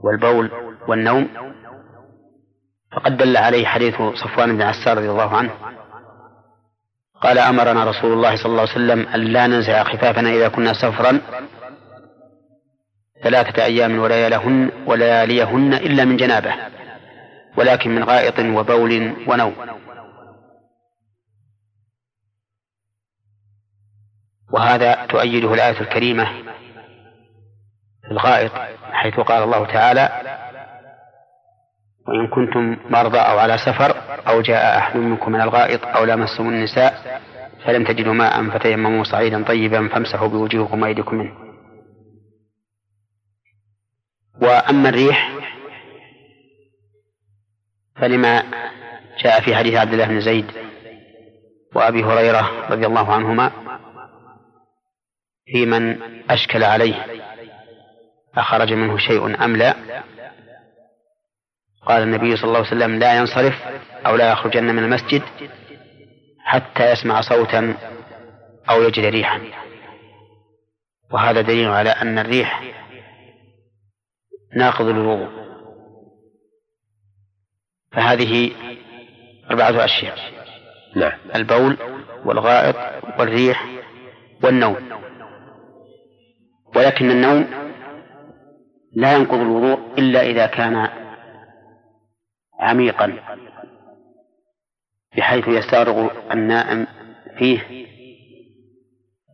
[0.05, 0.51] والبول
[0.87, 1.29] والنوم
[2.91, 5.51] فقد دل عليه حديث صفوان بن عسار رضي الله عنه.
[7.21, 11.21] قال أمرنا رسول الله صلى الله عليه وسلم أن لا ننزع خفافنا إذا كنا سفرا
[13.23, 16.53] ثلاثة أيام وليالهن ولياليهن إلا من جنابة
[17.57, 19.55] ولكن من غائط وبول ونوم.
[24.53, 26.44] وهذا تؤيده الآية الكريمة
[28.11, 28.51] الغائط
[28.91, 30.09] حيث قال الله تعالى
[32.07, 33.95] وإن كنتم مرضى أو على سفر
[34.27, 37.21] أو جاء أحد منكم من الغائط أو لامستم النساء
[37.65, 41.33] فلم تجدوا ماء فتيمموا صعيدا طيبا فامسحوا بوجوهكم وأيديكم منه.
[44.41, 45.31] وأما الريح
[47.95, 48.43] فلما
[49.23, 50.51] جاء في حديث عبد الله بن زيد
[51.75, 53.51] وأبي هريرة رضي الله عنهما
[55.45, 55.97] في من
[56.29, 57.05] أشكل عليه
[58.37, 59.75] أخرج منه شيء أم لا؟
[61.85, 63.53] قال النبي صلى الله عليه وسلم لا ينصرف
[64.05, 65.21] أو لا يخرجن من المسجد
[66.39, 67.77] حتى يسمع صوتا
[68.69, 69.41] أو يجد ريحا.
[71.11, 72.63] وهذا دليل على أن الريح
[74.55, 75.45] ناقض الوضوء.
[77.91, 78.51] فهذه
[79.51, 80.17] أربعة أشياء
[80.95, 81.19] نعم.
[81.35, 81.77] البول
[82.25, 82.75] والغائط
[83.19, 83.65] والريح
[84.43, 84.89] والنوم.
[86.75, 87.64] ولكن النوم
[88.95, 90.89] لا ينقض الوضوء إلا إذا كان
[92.59, 93.19] عميقا
[95.17, 96.87] بحيث يستغرق النائم
[97.37, 97.85] فيه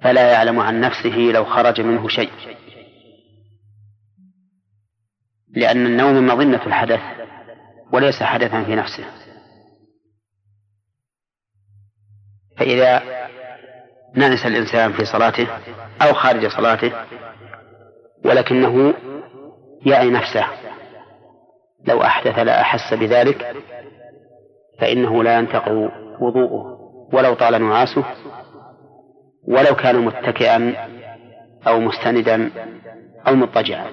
[0.01, 2.31] فلا يعلم عن نفسه لو خرج منه شيء.
[5.49, 6.99] لأن النوم مظنة الحدث
[7.93, 9.05] وليس حدثا في نفسه.
[12.57, 13.03] فإذا
[14.15, 15.47] نعس الإنسان في صلاته
[16.01, 16.91] أو خارج صلاته
[18.25, 18.93] ولكنه
[19.85, 20.45] يعي نفسه.
[21.87, 23.55] لو أحدث لا أحس بذلك
[24.79, 26.77] فإنه لا ينتقض وضوءه.
[27.13, 28.05] ولو طال نعاسه
[29.47, 30.73] ولو كان متكئا
[31.67, 32.51] أو مستندا
[33.27, 33.91] أو مضطجعا.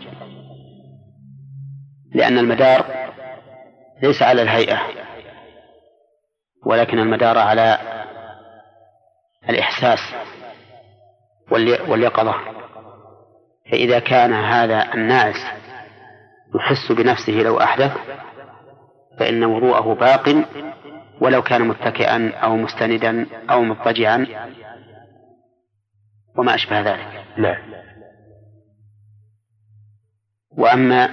[2.14, 2.84] لأن المدار
[4.02, 4.78] ليس على الهيئة
[6.66, 7.78] ولكن المدار على
[9.48, 9.98] الإحساس
[11.88, 12.34] واليقظة.
[13.70, 15.57] فإذا كان هذا الناعس
[16.54, 17.92] يحس بنفسه لو أحدث
[19.18, 20.44] فإن وضوءه باق
[21.20, 24.26] ولو كان متكئا أو مستندا أو مضطجعا
[26.38, 27.24] وما أشبه ذلك.
[27.38, 27.78] نعم.
[30.50, 31.08] وأما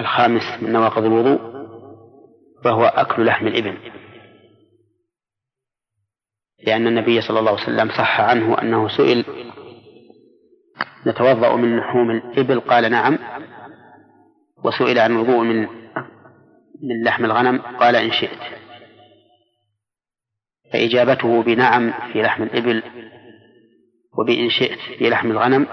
[0.00, 1.50] الخامس من نواقض الوضوء
[2.64, 3.78] فهو أكل لحم الإبل.
[6.66, 9.24] لأن النبي صلى الله عليه وسلم صح عنه أنه سئل
[11.06, 13.18] نتوضأ من لحوم الإبل؟ قال نعم.
[14.64, 15.60] وسئل عن الوضوء من
[16.82, 18.38] من لحم الغنم؟ قال إن شئت.
[20.72, 22.82] فإجابته بنعم في لحم الإبل
[24.18, 25.66] وبإن شئت في لحم الغنم.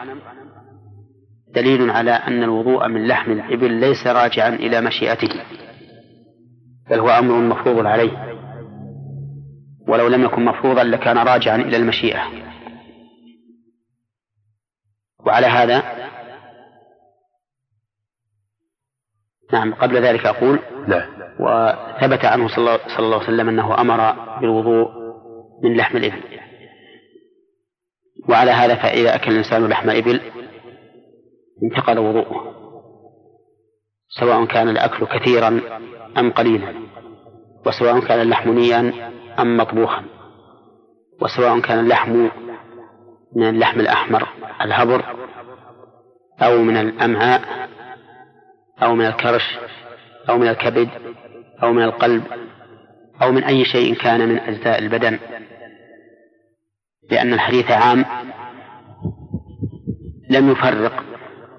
[1.55, 5.29] دليل على أن الوضوء من لحم الإبل ليس راجعا إلى مشيئته
[6.89, 8.37] بل هو أمر مفروض عليه.
[9.87, 12.46] ولو لم يكن مفروضا لكان راجعا إلى المشيئة.
[15.27, 15.83] وعلى هذا
[19.53, 21.09] نعم قبل ذلك أقول نعم
[21.39, 24.11] وثبت عنه صلى الله عليه وسلم أنه أمر
[24.41, 24.87] بالوضوء
[25.63, 26.23] من لحم الإبل.
[28.29, 30.21] وعلى هذا فإذا أكل الإنسان لحم إبل
[31.63, 32.53] انتقض وضوءه
[34.09, 35.61] سواء كان الأكل كثيرا
[36.17, 36.73] أم قليلا
[37.65, 40.03] وسواء كان اللحم نيا أم مطبوخا
[41.21, 42.27] وسواء كان اللحم
[43.35, 44.27] من اللحم الأحمر
[44.61, 45.05] الهبر
[46.41, 47.69] أو من الأمعاء
[48.83, 49.57] أو من الكرش
[50.29, 50.89] أو من الكبد
[51.63, 52.23] أو من القلب
[53.21, 55.19] أو من أي شيء كان من أجزاء البدن.
[57.11, 58.05] لأن الحديث عام
[60.29, 61.03] لم يفرق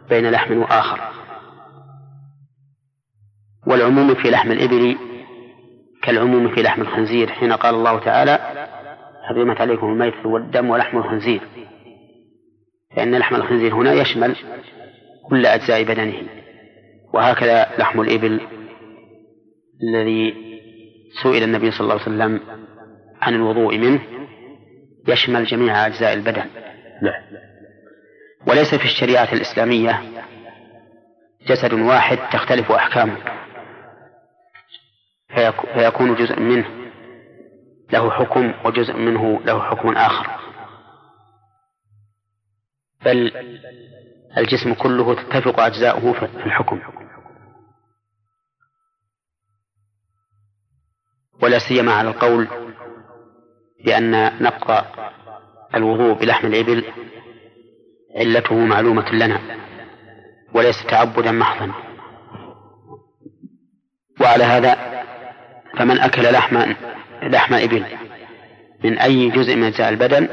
[0.09, 1.01] بين لحم وآخر.
[3.67, 4.99] والعموم في لحم الإبل
[6.03, 8.69] كالعموم في لحم الخنزير حين قال الله تعالى
[9.29, 11.41] حرمت عليكم الميت والدم ولحم الخنزير.
[12.97, 14.37] فإن لحم الخنزير هنا يشمل
[15.31, 16.23] كل أجزاء بدنه
[17.15, 18.41] وهكذا لحم الإبل
[19.83, 20.35] الذي
[21.23, 22.41] سئل النبي صلى الله عليه وسلم
[23.21, 24.01] عن الوضوء منه
[25.09, 26.45] يشمل جميع أجزاء البدن.
[27.03, 27.23] نعم.
[28.47, 30.03] وليس في الشريعة الإسلامية
[31.49, 33.17] جسد واحد تختلف أحكامه
[35.75, 36.78] فيكون جزء منه.
[37.93, 40.41] له حكم وجزء منه له حكم آخر.
[43.05, 43.33] بل
[44.37, 46.81] الجسم كله تتفق أجزاؤه في الحكم.
[51.43, 52.49] ولا سيما على القول
[53.85, 54.85] بأن نقض
[55.75, 56.85] الوضوء بلحم الإبل
[58.17, 59.41] علته معلومة لنا
[60.55, 61.73] وليس تعبدا محضا.
[64.21, 64.75] وعلى هذا
[65.79, 66.75] فمن أكل لحم
[67.23, 67.85] لحم إبل
[68.85, 70.29] من أي جزء من أجزاء البدن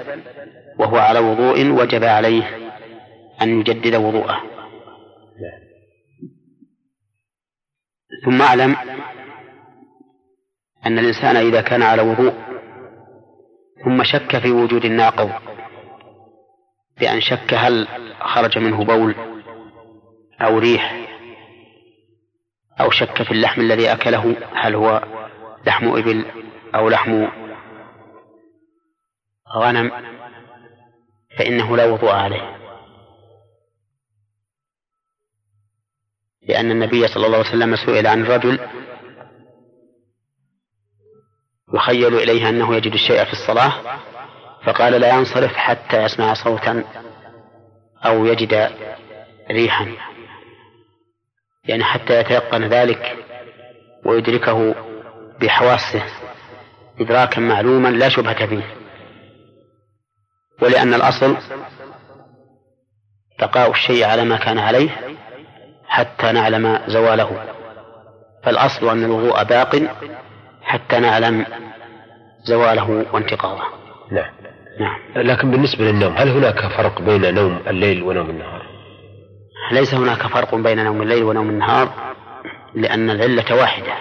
[0.79, 2.43] وهو على وضوء وجب عليه
[3.41, 4.41] أن يجدد وضوءه.
[8.25, 8.75] ثم أعلم
[10.85, 12.33] أن الإنسان إذا كان على وضوء
[13.85, 15.31] ثم شك في وجود الناقض
[16.99, 17.87] بأن شك هل
[18.19, 19.15] خرج منه بول
[20.41, 21.07] أو ريح
[22.79, 25.03] أو شك في اللحم الذي أكله هل هو
[25.67, 26.44] لحم إبل
[26.75, 27.27] أو لحم
[29.55, 29.91] غنم
[31.37, 32.55] فإنه لا وضوء عليه.
[36.41, 38.59] لأن النبي صلى الله عليه وسلم سئل عن رجل
[41.73, 43.99] يخيل إليه أنه يجد الشيء في الصلاة
[44.65, 46.83] فقال لا ينصرف حتى يسمع صوتا
[48.05, 48.71] أو يجد
[49.51, 49.91] ريحا.
[51.63, 53.25] يعني حتى يتيقن ذلك
[54.05, 54.75] ويدركه
[55.41, 56.24] بحواسه.
[56.99, 58.75] إدراكا معلوما لا شبهة فيه.
[60.61, 61.37] ولأن الأصل
[63.39, 64.89] بقاء الشيء على ما كان عليه
[65.87, 67.55] حتى نعلم زواله.
[68.43, 69.81] فالأصل أن الوضوء باق
[70.61, 71.45] حتى نعلم
[72.43, 73.63] زواله وانتقاضه
[74.11, 74.31] نعم.
[74.79, 74.99] نعم.
[75.15, 78.65] لكن بالنسبة للنوم هل هناك فرق بين نوم الليل ونوم النهار؟
[79.71, 81.89] ليس هناك فرق بين نوم الليل ونوم النهار
[82.73, 83.93] لأن العلة واحدة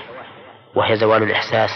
[0.74, 1.70] وهي زوال الإحساس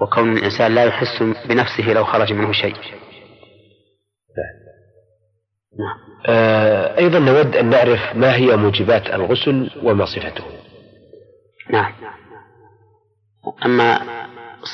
[0.00, 2.76] وكون الإنسان لا يحس بنفسه لو خرج منه شيء.
[5.78, 5.98] نعم.
[6.26, 10.44] آه أيضا نود أن نعرف ما هي موجبات الغسل وما صفته.
[11.70, 11.94] نعم.
[13.64, 13.98] أما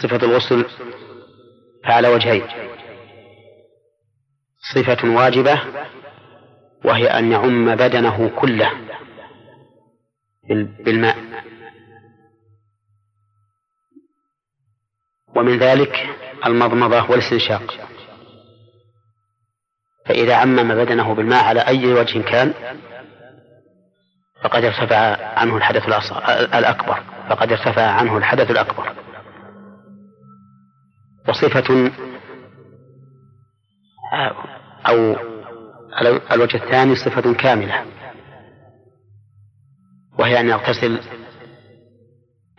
[0.03, 0.65] صفة الغسل
[1.85, 2.43] فعلى وجهين.
[4.75, 5.61] صفة واجبة
[6.85, 8.71] وهي أن يعم بدنه كله
[10.85, 11.34] بالماء.
[15.37, 16.17] ومن ذلك
[16.47, 17.75] المضمضة والاستنشاق.
[20.07, 22.55] فإذا عمم بدنه بالماء على أي وجه كان
[24.43, 25.89] فقد ارتفع عنه الحدث
[26.55, 28.93] الأكبر فقد ارتفع عنه الحدث الأكبر.
[31.29, 31.91] وصفة
[34.89, 35.17] أو
[36.33, 37.85] الوجه الثاني صفة كاملة
[40.19, 41.01] وهي أن يغتسل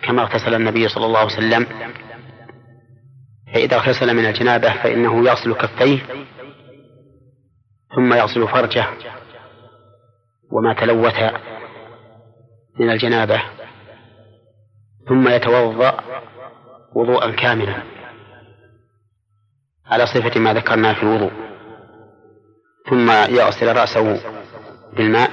[0.04, 1.68] كما اغتسل النبي صلى الله عليه وسلم
[3.56, 6.00] فإذا اغتسل من الجنابة فإنه يغسل كفيه
[7.96, 8.88] ثم يغسل فرجه
[10.52, 11.34] وما تلوث
[12.80, 13.44] من الجنابة
[15.08, 16.04] ثم يتوضأ
[16.96, 17.84] وضوءا كاملا
[19.86, 21.32] على صفة ما ذكرنا في الوضوء.
[22.90, 24.22] ثم يغسل رأسه
[24.94, 25.32] بالماء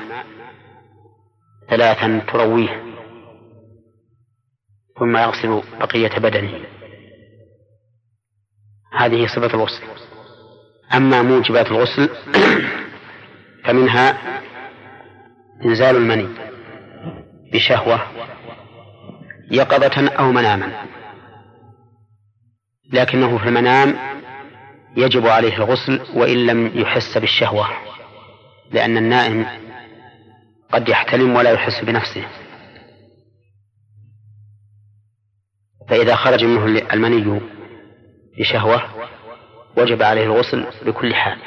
[1.71, 2.83] ثلاثا ترويه.
[4.99, 6.82] ثم يغسل بقية بدنه.
[8.93, 9.83] هذه صفة الغسل.
[10.95, 12.09] أما موجبات الغسل
[13.65, 14.19] فمنها
[15.65, 16.29] إنزال المني
[17.53, 18.01] بشهوة
[19.51, 20.87] يقظة أو مناما.
[22.93, 23.97] لكنه في المنام
[24.97, 27.69] يجب عليه الغسل وإن لم يحس بالشهوة
[28.71, 29.47] لأن النائم
[30.73, 32.25] قد يحتلم ولا يحس بنفسه.
[35.89, 37.41] فإذا خرج منه المني
[38.39, 39.09] بشهوة
[39.77, 41.39] وجب عليه الغسل بكل حال.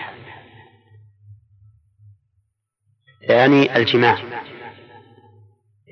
[3.27, 4.17] ثاني الجماع.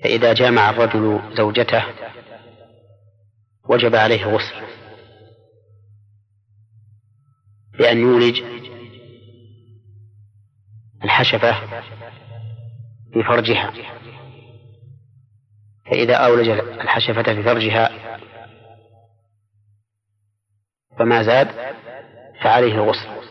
[0.03, 1.83] فإذا جامع الرجل زوجته
[3.69, 4.55] وجب عليه الغسل
[7.79, 8.41] بأن يولج
[11.03, 11.53] الحشفة
[13.13, 13.73] في فرجها.
[15.85, 18.13] فإذا أولج الحشفة في فرجها
[20.99, 21.47] فما زاد
[22.43, 23.23] فعليه الغسل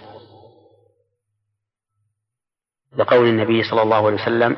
[2.97, 4.57] لقول النبي صلى الله عليه وسلم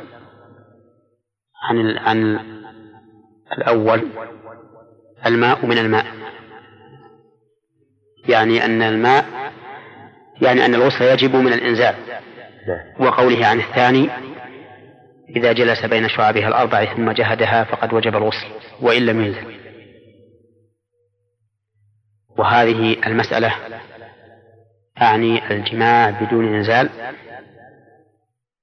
[1.62, 2.38] عن عن
[3.52, 4.08] الأول
[5.26, 6.06] الماء من الماء.
[8.28, 9.24] يعني أن الماء
[10.42, 11.94] يعني أن الغسل يجب من الإنزال.
[13.00, 14.10] وقوله عن الثاني
[15.36, 18.46] إذا جلس بين شعبها الأربع ثم جهدها فقد وجب الغسل
[18.80, 19.63] وإن لم ينزل.
[22.38, 23.54] وهذه المسألة
[25.02, 26.90] أعني الجماع بدون إنزال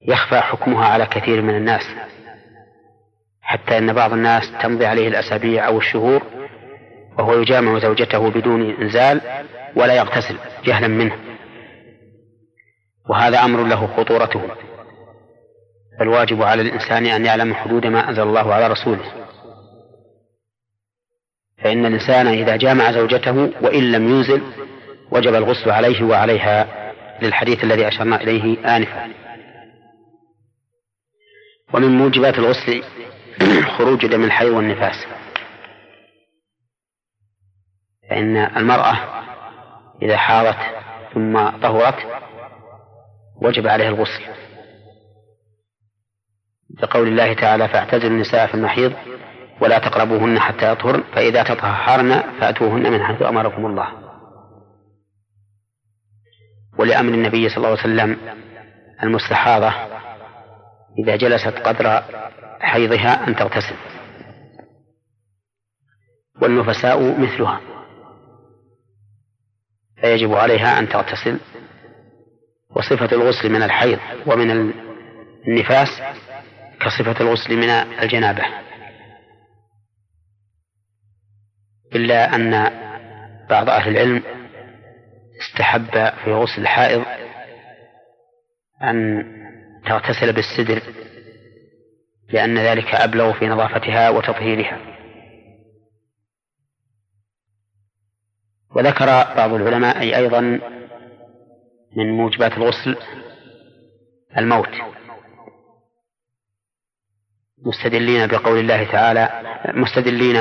[0.07, 1.84] يخفى حكمها على كثير من الناس
[3.41, 6.24] حتى أن بعض الناس تمضي عليه الأسابيع أو الشهور
[7.19, 9.22] وهو يجامع زوجته بدون إنزال
[9.76, 11.15] ولا يغتسل جهلا منه.
[13.09, 14.41] وهذا أمر له خطورته
[15.99, 19.20] فالواجب على الإنسان أن يعلم حدود ما أنزل الله على رسوله.
[21.64, 24.41] فإن الإنسان إذا جامع زوجته وإن لم ينزل
[25.12, 26.68] وجب الغسل عليه وعليها
[27.22, 29.14] للحديث الذي أشرنا إليه آنفا.
[31.74, 32.84] ومن موجبات الغسل
[33.78, 35.05] خروج دم الحيض والنفاس.
[38.09, 39.24] فإن المرأة
[40.01, 40.57] إذا حاضت
[41.14, 41.95] ثم طهرت
[43.41, 44.24] وجب عليها الغسل.
[46.70, 48.93] بقول الله تعالى فاعتزلوا النساء في المحيض
[49.62, 53.88] ولا تقربوهن حتى يطهرن فإذا تطهرن فأتوهن من حيث أمركم الله.
[56.78, 58.18] ولأمر النبي صلى الله عليه وسلم
[59.03, 59.74] المستحاضة
[60.99, 62.03] إذا جلست قدر
[62.59, 63.76] حيضها أن تغتسل.
[66.41, 67.62] والنفساء مثلها
[70.01, 71.39] فيجب عليها أن تغتسل.
[72.76, 74.74] وصفة الغسل من الحيض ومن
[75.47, 76.01] النفاس
[76.80, 78.70] كصفة الغسل من الجنابة.
[81.95, 82.51] إلا أن
[83.49, 84.23] بعض أهل العلم
[85.41, 85.85] استحب
[86.23, 87.05] في غسل الحائض
[88.83, 89.23] أن
[89.85, 90.81] تغتسل بالسدر
[92.29, 94.79] لأن ذلك أبلغ في نظافتها وتطهيرها.
[98.75, 100.41] وذكر بعض العلماء أي أيضا
[101.97, 102.97] من موجبات الغسل
[104.37, 104.69] الموت.
[107.65, 109.29] مستدلين بقول الله تعالى
[109.73, 110.37] مستدلين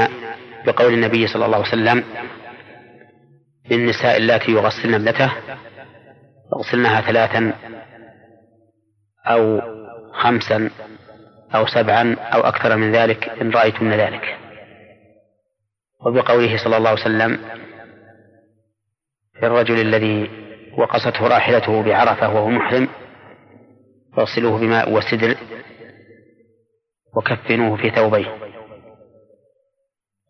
[0.66, 2.04] بقول النبي صلى الله عليه وسلم
[3.70, 5.32] للنساء اللاتي يغسلن ابنته
[6.56, 7.52] يغسلنها ثلاثا
[9.26, 9.61] أو
[10.12, 10.70] خمسا
[11.54, 14.38] أو سبعا أو أكثر من ذلك إن رأيتن ذلك.
[16.06, 17.38] وبقوله صلى الله عليه وسلم
[19.40, 20.30] في الرجل الذي
[20.78, 22.88] وقصته راحلته بعرفة وهو محرم
[24.16, 25.36] فاغسلوه بماء وسدر
[27.16, 28.49] وكفنوه في ثوبيه.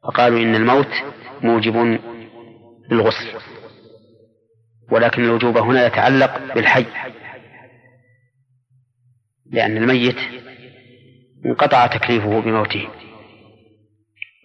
[0.02, 0.92] فقالوا إن الموت
[1.42, 2.00] موجب
[2.90, 3.40] للغسل
[4.90, 6.86] ولكن الوجوب هنا يتعلق بالحي
[9.46, 10.18] لأن الميت
[11.46, 12.88] انقطع تكليفه بموته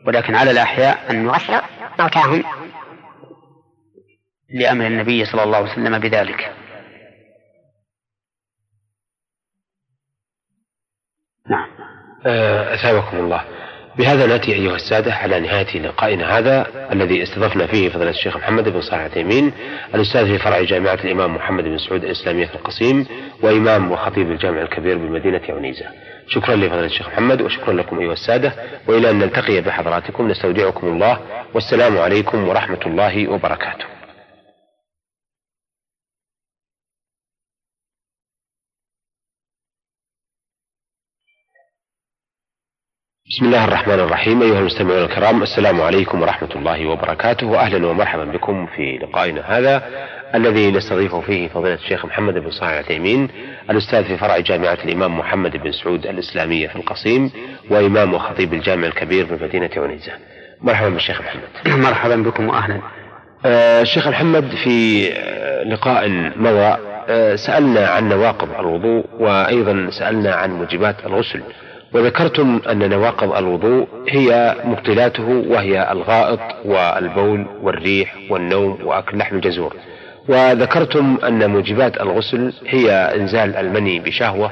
[0.08, 1.62] ولكن على الأحياء أن يغسلوا
[1.99, 2.43] موتاهم
[4.49, 6.56] لأمر النبي صلى الله عليه وسلم بذلك.
[11.49, 11.70] نعم.
[12.26, 13.55] آه، أثابكم الله.
[13.98, 18.82] بهذا نأتي أيها السادة على نهاية لقائنا هذا الذي استضفنا فيه فضيلة الشيخ محمد بن
[18.82, 19.52] صالح التيمين
[19.96, 23.06] الأستاذ في فرع جامعة الإمام محمد بن سعود الإسلامية في القصيم
[23.41, 25.86] وإمام وخطيب الجامع الكبير بمدينة عنيزة
[26.28, 28.54] شكرا لفضيلة الشيخ محمد وشكرا لكم أيها السادة
[28.88, 31.20] وإلى أن نلتقي بحضراتكم نستودعكم الله
[31.54, 33.95] والسلام عليكم ورحمة الله وبركاته.
[43.30, 48.65] بسم الله الرحمن الرحيم أيها المستمعون الكرام السلام عليكم ورحمة الله وبركاته وأهلا ومرحبا بكم
[48.65, 49.84] في لقائنا هذا
[50.36, 53.30] الذي نستضيف فيه فضيلة الشيخ محمد بن صالح العثيمين
[53.69, 57.32] الأستاذ في فرع جامعة الإمام محمد بن سعود الإسلامية في القصيم
[57.69, 60.11] وإمام وخطيب الجامع الكبير بمدينة عنيزة.
[60.61, 61.78] مرحبا بالشيخ محمد.
[61.86, 62.82] مرحبا بكم وأهلا.
[63.45, 66.78] آه الشيخ محمد في آه، لقاء مضى
[67.09, 71.41] آه سألنا عن نواقض الوضوء وأيضا سألنا عن موجبات الغسل.
[71.96, 79.76] وذكرتم أن نواقض الوضوء هي مبطلاته وهي الغائط والبول والريح والنوم وأكل لحم الجزور
[80.28, 84.52] وذكرتم أن موجبات الغسل هي إنزال المني بشهوة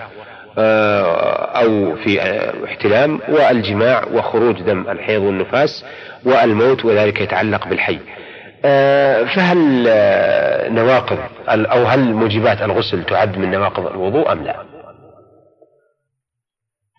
[0.58, 2.22] آه، أو في
[2.66, 5.86] احتلام والجماع وخروج دم الحيض والنفاس
[6.26, 8.00] والموت وذلك يتعلق بالحي
[8.66, 11.20] آه، فهل آه، نواقض
[11.50, 14.73] أو هل موجبات الغسل تعد من نواقض الوضوء أم لا؟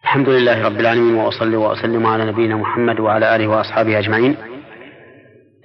[0.04, 4.36] الحمد لله رب العالمين وأصلي وأسلم على نبينا محمد وعلى آله وأصحابه أجمعين.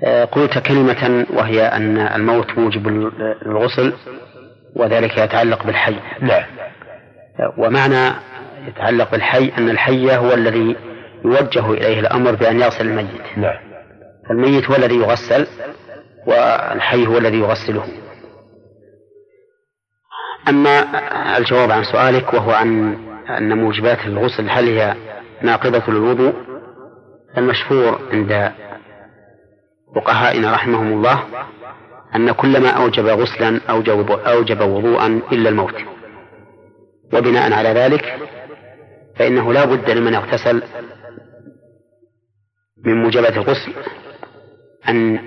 [0.04, 2.88] آه، قلت كلمة وهي أن الموت موجب
[3.46, 3.94] الغسل
[4.76, 5.96] وذلك يتعلق بالحي.
[6.22, 6.44] نعم.
[7.58, 8.16] ومعنى
[8.68, 10.76] يتعلق بالحي أن الحي هو الذي
[11.26, 13.38] يوجه إليه الأمر بأن يغسل الميت.
[13.38, 13.58] نعم.
[14.30, 15.48] فالميت هو الذي يغسل
[16.28, 17.84] والحي هو الذي يغسله.
[20.50, 20.86] أما
[21.38, 22.98] الجواب عن سؤالك وهو عن
[23.38, 24.96] أن موجبات الغسل هل هي
[25.42, 26.34] ناقضة للوضوء؟
[27.38, 28.52] المشهور عند
[29.96, 31.24] فقهائنا رحمهم الله
[32.16, 35.76] أن كل ما أوجب غسلا أوجب, أوجب وضوءا إلا الموت.
[37.14, 38.30] وبناء على ذلك
[39.16, 40.64] فإنه لا بد لمن اغتسل
[42.86, 43.74] من موجبات الغسل
[44.90, 45.20] أن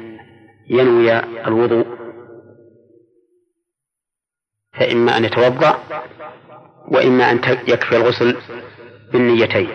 [0.69, 1.87] ينوي الوضوء
[4.73, 5.79] فإما أن يتوضأ
[6.93, 8.37] وإما أن يكفي الغسل
[9.13, 9.69] بالنيتين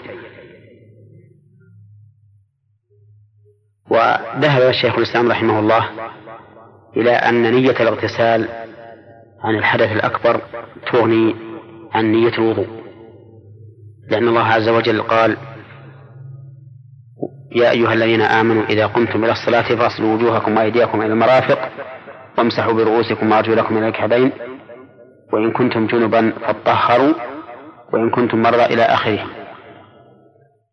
[3.89, 5.89] وذهب الشيخ الإسلام رحمه الله
[6.97, 8.47] إلى أن نية الاغتسال
[9.43, 10.41] عن الحدث الأكبر
[10.91, 11.35] تغني
[11.91, 12.67] عن نية الوضوء.
[14.09, 15.37] لأن الله عز وجل قال
[17.55, 21.69] يا أيها الذين آمنوا إذا قمتم إلى الصلاة فاصلوا وجوهكم وأيديكم إلى المرافق
[22.37, 24.31] وامسحوا برؤوسكم وأرجلكم إلى الكعبين
[25.33, 27.13] وإن كنتم جنبا فاطهروا
[27.93, 29.25] وإن كنتم مرضى إلى آخره.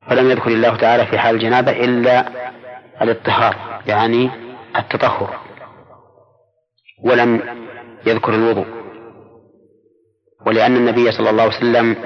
[0.09, 2.29] فلم يذكر الله تعالى في حال الجنابة إلا
[3.03, 4.31] الاطهار يعني
[4.77, 5.41] التطهر
[7.05, 7.43] ولم
[8.07, 8.67] يذكر الوضوء.
[10.47, 11.97] ولأن النبي صلى الله عليه وسلم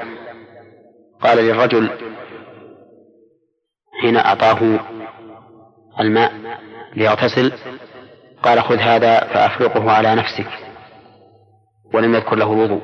[1.20, 1.90] قال للرجل
[4.02, 4.80] حين أعطاه
[6.00, 6.32] الماء
[6.96, 7.52] ليغتسل
[8.42, 10.67] قال خذ هذا فأفرقه على نفسك.
[11.94, 12.82] ولم يذكر له الوضوء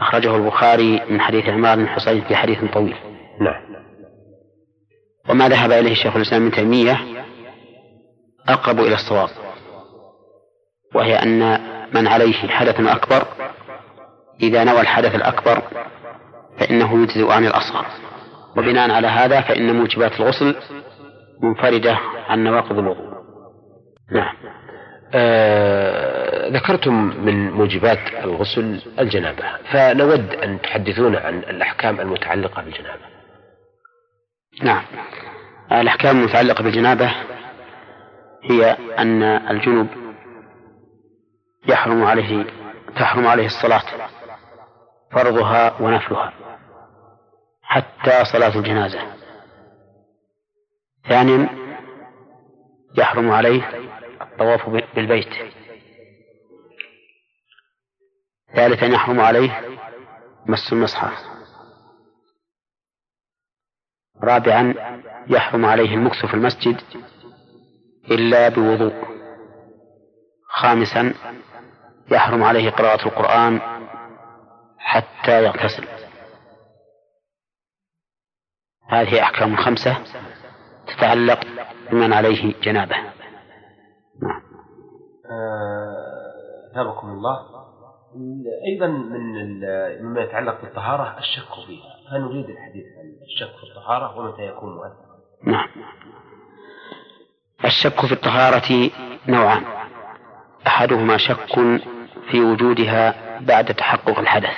[0.00, 2.96] أخرجه البخاري من حديث عمار بن حصين في حديث طويل.
[3.40, 3.62] نعم.
[5.28, 7.00] وما ذهب إليه الشيخ الإسلام ابن تيمية
[8.48, 9.28] أقرب إلى الصواب
[10.94, 11.60] وهي أن
[11.94, 13.26] من عليه حدث أكبر
[14.42, 15.62] إذا نوى الحدث الأكبر
[16.58, 17.86] فإنه يجزئ عن الأصغر.
[18.56, 20.56] وبناء على هذا فإن موجبات الغسل
[21.42, 21.98] منفردة
[22.28, 23.10] عن نواقض الوضوء.
[24.12, 24.34] نعم.
[25.14, 26.19] آه
[26.50, 29.44] ذكرتم من موجبات الغسل الجنابة.
[29.72, 33.02] فنود أن تحدثونا عن الأحكام المتعلقة بالجنابة.
[34.62, 34.82] نعم.
[35.72, 37.14] الأحكام المتعلقة بالجنابة
[38.44, 39.86] هي أن الجنوب
[41.68, 42.44] يحرم عليه
[42.96, 43.82] تحرم عليه الصلاة
[45.12, 46.32] فرضها ونفلها
[47.62, 49.00] حتى صلاة الجنازة.
[51.08, 51.48] ثانيا
[52.98, 53.68] يحرم عليه
[54.20, 55.59] الطواف بالبيت.
[58.54, 59.78] ثالثا يحرم عليه
[60.46, 61.30] مس المصحف
[64.22, 64.74] رابعا
[65.28, 66.80] يحرم عليه المكث في المسجد
[68.10, 68.94] إلا بوضوء.
[70.48, 71.14] خامسا
[72.10, 73.60] يحرم عليه قراءة القرآن
[74.78, 75.88] حتى يغتسل.
[78.88, 79.96] هذه أحكام خمسة
[80.86, 81.40] تتعلق
[81.90, 82.96] بمن عليه جنابة.
[84.22, 84.42] نعم.
[85.30, 86.72] آه
[87.10, 87.59] الله.
[88.66, 89.60] أيضا من
[90.02, 92.10] مما يتعلق بالطهارة الشك فيها.
[92.10, 95.68] فنريد الحديث عن الشك في الطهارة ومتى يكون مؤثرا؟ نعم.
[97.64, 98.90] الشك في الطهارة
[99.28, 99.64] نوعان.
[100.66, 101.54] أحدهما شك
[102.30, 104.56] في وجودها بعد تحقق الحدث.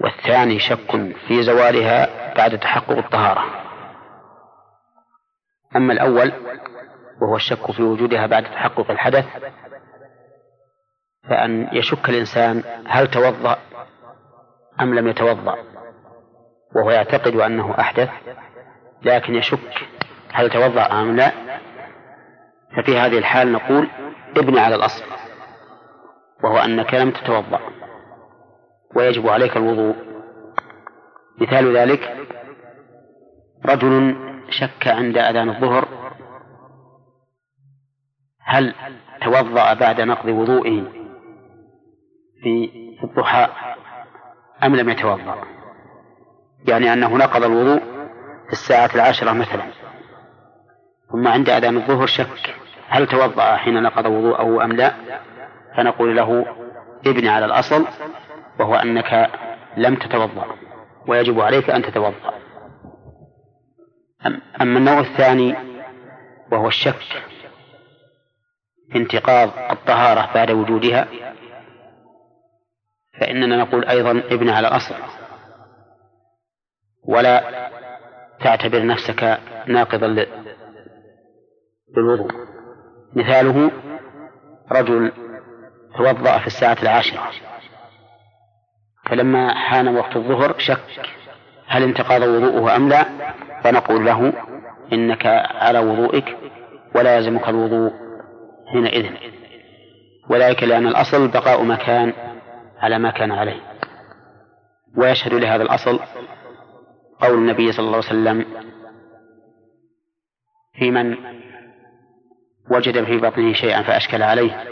[0.00, 3.44] والثاني شك في زوالها بعد تحقق الطهارة.
[5.76, 6.32] أما الأول
[7.22, 9.26] وهو الشك في وجودها بعد تحقق الحدث
[11.28, 13.58] فأن يشك الإنسان هل توضأ
[14.80, 15.56] أم لم يتوضأ
[16.76, 18.10] وهو يعتقد أنه أحدث
[19.02, 19.88] لكن يشك
[20.32, 21.32] هل توضأ أم لا.
[22.76, 23.88] ففي هذه الحال نقول
[24.36, 25.04] ابني على الأصل
[26.44, 27.60] وهو أنك لم تتوضأ
[28.96, 29.94] ويجب عليك الوضوء.
[31.40, 32.16] مثال ذلك
[33.66, 34.16] رجل
[34.50, 35.88] شك عند أذان الظهر
[38.40, 38.74] هل
[39.22, 40.97] توضأ بعد نقض وضوئه
[42.42, 43.48] في الضحى
[44.64, 45.44] أم لم يتوضأ؟
[46.68, 47.78] يعني أنه نقض الوضوء
[48.46, 49.64] في الساعة العاشرة مثلا.
[51.12, 52.54] ثم عند أذان الظهر شك
[52.88, 54.94] هل توضأ حين نقض وضوءه أم لا؟
[55.76, 56.46] فنقول له
[57.06, 57.86] ابن على الأصل
[58.60, 59.30] وهو أنك
[59.76, 60.44] لم تتوضأ
[61.06, 62.34] ويجب عليك أن تتوضأ.
[64.60, 65.54] أما النوع الثاني
[66.52, 67.22] وهو الشك
[68.92, 71.08] في انتقاض الطهارة بعد وجودها
[73.20, 74.94] فإننا نقول أيضا ابن على الأصل
[77.04, 77.68] ولا
[78.44, 80.06] تعتبر نفسك ناقضا
[81.96, 82.30] للوضوء.
[83.16, 83.70] مثاله
[84.72, 85.12] رجل
[85.96, 87.30] توضأ في الساعة العاشرة
[89.10, 90.80] فلما حان وقت الظهر شك
[91.66, 93.04] هل انتقض وضوءه أم لا
[93.64, 94.32] فنقول له
[94.92, 96.36] إنك على وضوئك
[96.94, 97.92] ولا يلزمك الوضوء
[98.72, 99.12] حينئذ.
[100.30, 102.12] وذلك لأن الأصل بقاء مكان
[102.78, 103.60] على ما كان عليه.
[104.96, 106.00] ويشهد لهذا الأصل
[107.20, 108.46] قول النبي صلى الله عليه وسلم
[110.78, 111.16] في من
[112.70, 114.64] وجد في بطنه شيئا فأشكل عليه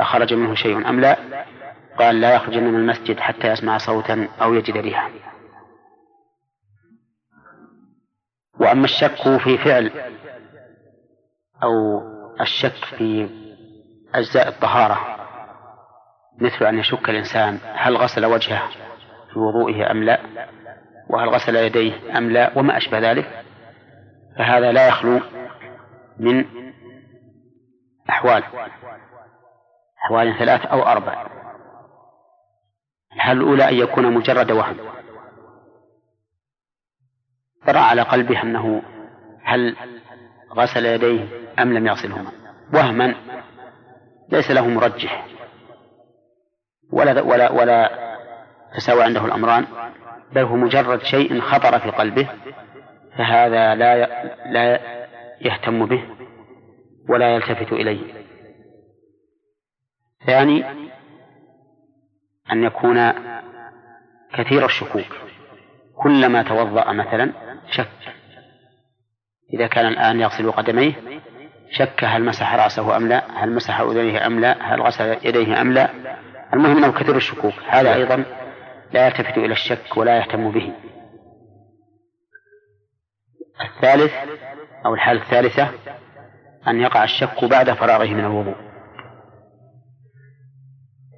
[0.00, 1.16] أخرج منه شيء أم لا؟
[1.98, 5.10] قال لا يخرج من المسجد حتى يسمع صوتا أو يجد ريحا.
[8.60, 9.90] وأما الشك في فعل
[11.62, 11.72] أو
[12.40, 13.28] الشك في
[14.14, 15.23] أجزاء الطهارة
[16.40, 18.68] مثل أن يشك الإنسان هل غسل وجهه
[19.32, 20.20] في وضوئه أم لا؟
[21.10, 23.44] وهل غسل يديه أم لا؟ وما أشبه ذلك؟
[24.38, 25.20] فهذا لا يخلو
[26.20, 26.44] من
[28.10, 28.42] أحوال
[30.04, 31.26] أحوال ثلاث أو أربع.
[33.14, 34.76] الحال الأولى أن يكون مجرد وهم؟
[37.66, 38.82] طرأ على قلبه أنه
[39.44, 39.76] هل
[40.52, 41.28] غسل يديه
[41.58, 42.32] أم لم يغسلهما؟
[42.74, 43.14] وهما
[44.32, 45.33] ليس له مرجح.
[46.94, 47.90] ولا ولا ولا
[48.76, 49.66] تساوى عنده الأمران
[50.32, 52.28] بل هو مجرد شيء خطر في قلبه
[53.18, 53.96] فهذا لا
[54.46, 54.80] لا
[55.40, 56.04] يهتم به
[57.08, 58.24] ولا يلتفت إليه.
[60.26, 60.64] ثاني
[62.52, 63.12] أن يكون
[64.34, 65.16] كثير الشكوك
[66.02, 67.32] كلما توضأ مثلا
[67.70, 68.14] شك.
[69.54, 70.92] إذا كان الآن يغسل قدميه
[71.70, 75.72] شك هل مسح رأسه أم لا هل مسح أذنيه أم لا هل غسل يديه أم
[75.72, 75.90] لا
[76.54, 77.54] المهم أنه كثير الشكوك.
[77.68, 78.24] هذا أيضا
[78.92, 80.72] لا يلتفت إلى الشك ولا يهتم به.
[83.60, 84.12] الثالث
[84.86, 85.70] أو الحالة الثالثة
[86.68, 88.56] أن يقع الشك بعد فراغه من الوضوء.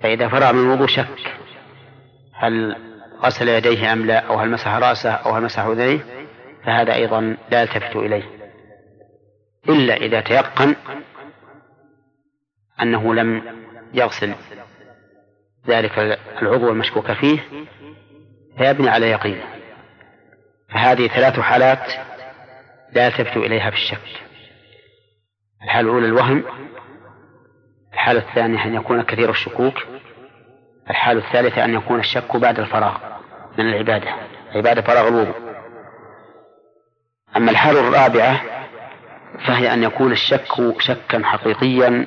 [0.02, 1.36] فإذا فرغ من الوضوء شك.
[2.34, 2.76] هل
[3.22, 6.00] غسل يديه أم لا؟ أو هل مسح رأسه؟ أو هل مسح أذنيه
[6.64, 8.24] فهذا أيضا لا يلتفت إليه.
[9.68, 10.76] إلا إذا تيقن
[12.82, 13.42] أنه لم
[13.94, 14.34] يغسل
[15.68, 17.38] ذلك العضو المشكوك فيه
[18.58, 19.44] فيبني على يقينه
[20.74, 21.92] فهذه ثلاث حالات
[22.92, 24.22] لا يلتفت إليها في الشك
[25.62, 26.44] الحالة الأولى الوهم
[27.92, 29.74] الحالة الثانية أن يكون كثير الشكوك
[30.90, 32.98] الحالة الثالثة أن يكون الشك بعد الفراغ
[33.58, 34.10] من العبادة
[34.54, 35.34] عبادة فراغ الوضوء.
[37.36, 38.40] أما الحالة الرابعة
[39.46, 42.06] فهي أن يكون الشك شكا حقيقيا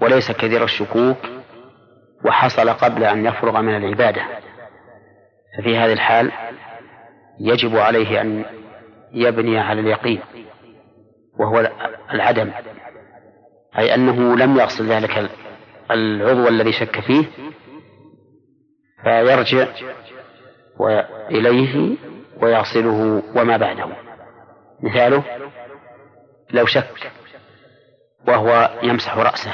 [0.00, 1.16] وليس كثير الشكوك
[2.24, 4.22] وحصل قبل أن يفرغ من العبادة.
[5.58, 6.32] ففي هذه الحال
[7.40, 8.44] يجب عليه أن
[9.12, 10.20] يبني على اليقين
[11.38, 11.70] وهو
[12.12, 12.52] العدم
[13.78, 15.30] أي أنه لم يغسل ذلك
[15.90, 17.24] العضو الذي شك فيه
[19.02, 19.66] فيرجع
[21.30, 21.96] إليه
[22.42, 23.86] ويغسله وما بعده.
[24.82, 25.24] مثاله
[26.50, 27.12] لو شك
[28.28, 29.52] وهو يمسح رأسه.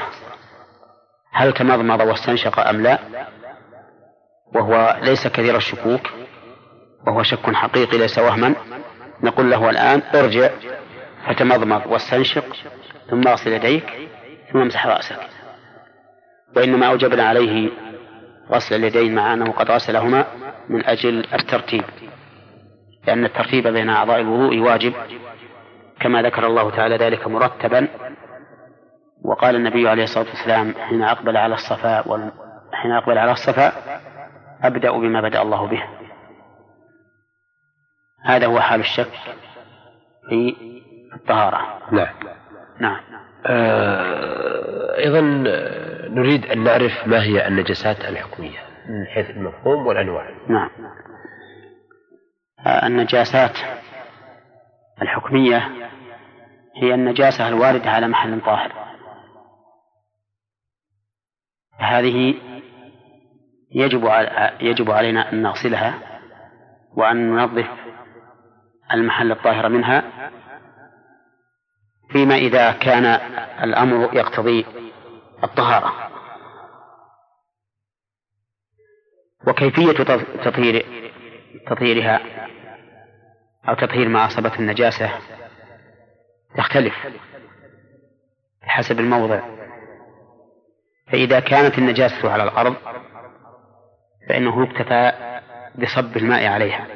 [1.31, 2.99] هل تمضمض واستنشق أم لا؟
[4.55, 6.01] وهو ليس كثير الشكوك
[7.07, 8.55] وهو شك حقيقي ليس وهما.
[9.23, 10.49] نقول له الآن ارجع
[11.27, 12.55] فتمضمض واستنشق
[13.09, 13.85] ثم اغسل يديك
[14.53, 15.19] ثم امسح رأسك.
[16.55, 17.69] وإنما أوجبنا عليه
[18.51, 20.25] غسل اليدين مع أنه قد غسلهما
[20.69, 21.83] من أجل الترتيب
[23.07, 24.93] لأن الترتيب بين أعضاء الوضوء واجب.
[25.99, 27.87] كما ذكر الله تعالى ذلك مرتبا.
[29.29, 32.31] وقال النبي عليه الصلاة والسلام حين أقبل على الصفاء
[32.73, 33.73] حين أقبل على الصفاء
[34.63, 35.83] أبدأ بما بدأ الله به.
[38.25, 39.11] هذا هو حال الشك
[40.29, 40.55] في
[41.15, 41.79] الطهارة.
[41.91, 42.13] نعم.
[42.79, 42.99] نعم.
[43.45, 45.21] آه أيضا
[46.09, 48.59] نريد أن نعرف ما هي النجاسات الحكمية
[48.89, 50.69] من حيث المفهوم والأنواع نعم.
[52.65, 53.57] آه النجاسات
[55.01, 55.69] الحكمية
[56.81, 58.88] هي النجاسة الواردة على محل طاهر.
[61.79, 62.35] هذه
[63.71, 64.09] يجب
[64.61, 65.93] يجب علينا أن نغسلها
[66.95, 67.67] وأن ننظف
[68.93, 70.03] المحل الطاهر منها
[72.09, 73.05] فيما إذا كان
[73.63, 74.65] الأمر يقتضي
[75.43, 76.09] الطهارة.
[79.47, 79.91] وكيفية
[80.43, 80.85] تطهير
[81.67, 82.19] تطهيرها
[83.69, 85.11] أو تطهير ما أصابته النجاسة
[86.57, 86.95] تختلف
[88.61, 89.58] بحسب الموضع.
[91.11, 92.75] فإذا كانت النجاسة على الأرض
[94.29, 95.11] فإنه يكتفى
[95.75, 96.87] بصب الماء عليها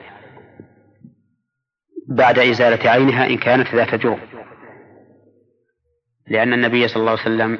[2.07, 4.19] بعد إزالة عينها إن كانت ذات جرم.
[6.27, 7.59] لأن النبي صلى الله عليه وسلم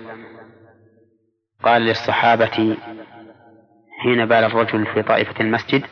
[1.64, 2.78] قال للصحابة
[4.00, 5.84] حين بال الرجل في طائفة المسجد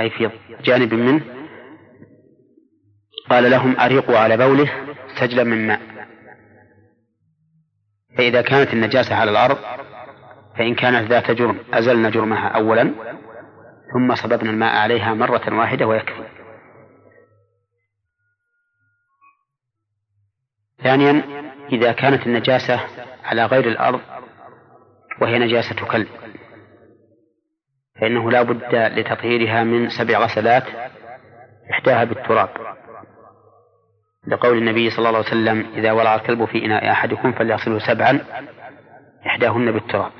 [0.00, 0.30] أي في
[0.64, 1.24] جانب منه
[3.30, 4.70] قال لهم أريقوا على بوله
[5.20, 5.80] سجلا من ماء.
[8.18, 9.58] فإذا كانت النجاسة على الأرض
[10.58, 12.94] فإن كانت ذات جرم أزلنا جرمها أولا
[13.92, 16.24] ثم صببنا الماء عليها مرة واحدة ويكفي.
[20.82, 21.22] ثانيا
[21.72, 22.80] إذا كانت النجاسة
[23.24, 24.00] على غير الأرض
[25.20, 26.08] وهي نجاسة كلب
[28.00, 30.64] فإنه لا بد لتطهيرها من سبع غسلات
[31.70, 32.48] إحداها بالتراب.
[34.26, 38.20] لقول النبي صلى الله عليه وسلم إذا ولع الكلب في إناء أحدكم فليغسله سبعا
[39.26, 40.12] إحداهن بالتراب.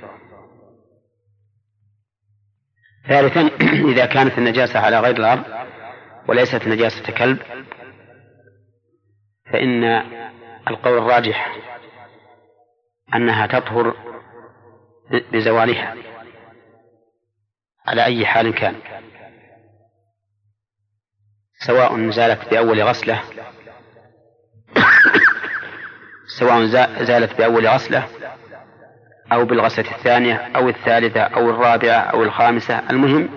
[3.09, 3.51] ثالثا
[3.93, 5.45] إذا كانت النجاسة على غير الأرض
[6.29, 7.39] وليست نجاسة كلب
[9.53, 9.85] فإن
[10.69, 11.57] القول الراجح
[13.15, 13.95] أنها تطهر
[15.33, 15.95] بزوالها
[17.87, 18.75] على أي حال كان.
[21.59, 23.23] سواء زالت بأول غسلة
[26.39, 26.67] سواء
[27.05, 28.16] زالت بأول غسلة
[29.33, 33.29] أو بالغسلة الثانية أو الثالثة أو الرابعة أو الخامسة المهم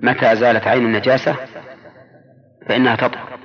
[0.00, 1.36] متى زالت عين النجاسة؟
[2.68, 3.38] فإنها تطهر.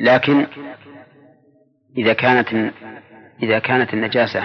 [0.00, 0.46] لكن
[1.96, 2.72] إذا كانت
[3.42, 4.44] إذا كانت النجاسة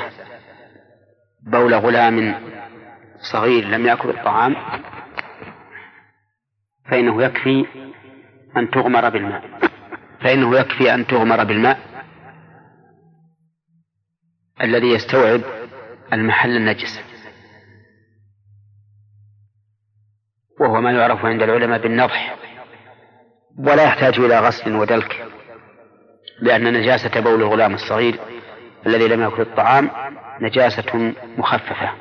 [1.42, 2.36] بول غلام
[3.32, 4.56] صغير لم يأكل الطعام
[6.92, 7.66] فإنه يكفي
[8.58, 9.44] أن تغمر بالماء.
[10.22, 11.93] فإنه يكفي أن تغمر بالماء.
[14.64, 15.42] الذي يستوعب
[16.14, 17.02] المحل النجس.
[20.60, 22.36] وهو ما يعرف عند العلماء بالنضح
[23.58, 25.26] ولا يحتاج إلى غسل ودلك
[26.42, 28.20] لأن نجاسة بول الغلام الصغير
[28.88, 29.90] الذي لم يأكل الطعام
[30.42, 31.92] نجاسة مخففة.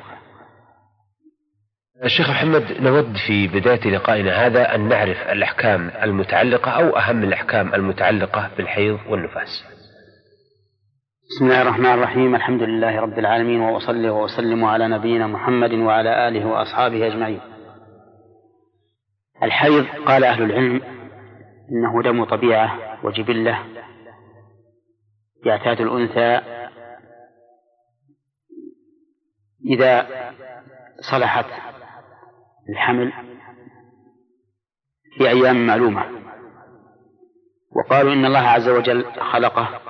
[2.03, 8.49] الشيخ محمد نود في بداية لقائنا هذا أن نعرف الأحكام المتعلقة أو أهم الأحكام المتعلقة
[8.57, 9.63] بالحيض والنفاس.
[11.35, 16.47] بسم الله الرحمن الرحيم الحمد لله رب العالمين وأصلي وأسلم على نبينا محمد وعلى آله
[16.47, 17.41] وأصحابه أجمعين
[19.43, 20.81] الحيض قال أهل العلم
[21.71, 23.59] إنه دم طبيعة وجبلة
[25.45, 26.41] يعتاد الأنثى
[29.65, 30.07] إذا
[31.11, 31.45] صلحت
[32.69, 33.13] الحمل
[35.17, 36.05] في أيام معلومة
[37.75, 39.82] وقالوا إن الله عز وجل خلقه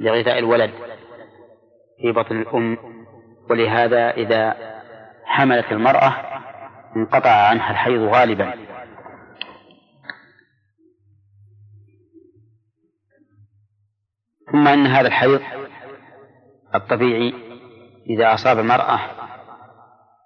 [0.00, 0.70] لغذاء الولد
[2.02, 2.78] في بطن الأم.
[3.50, 4.56] ولهذا إذا
[5.24, 6.40] حملت المرأة
[6.96, 8.54] انقطع عنها الحيض غالبا.
[14.52, 15.40] ثم أن هذا الحيض
[16.74, 17.34] الطبيعي
[18.10, 19.00] إذا أصاب المرأة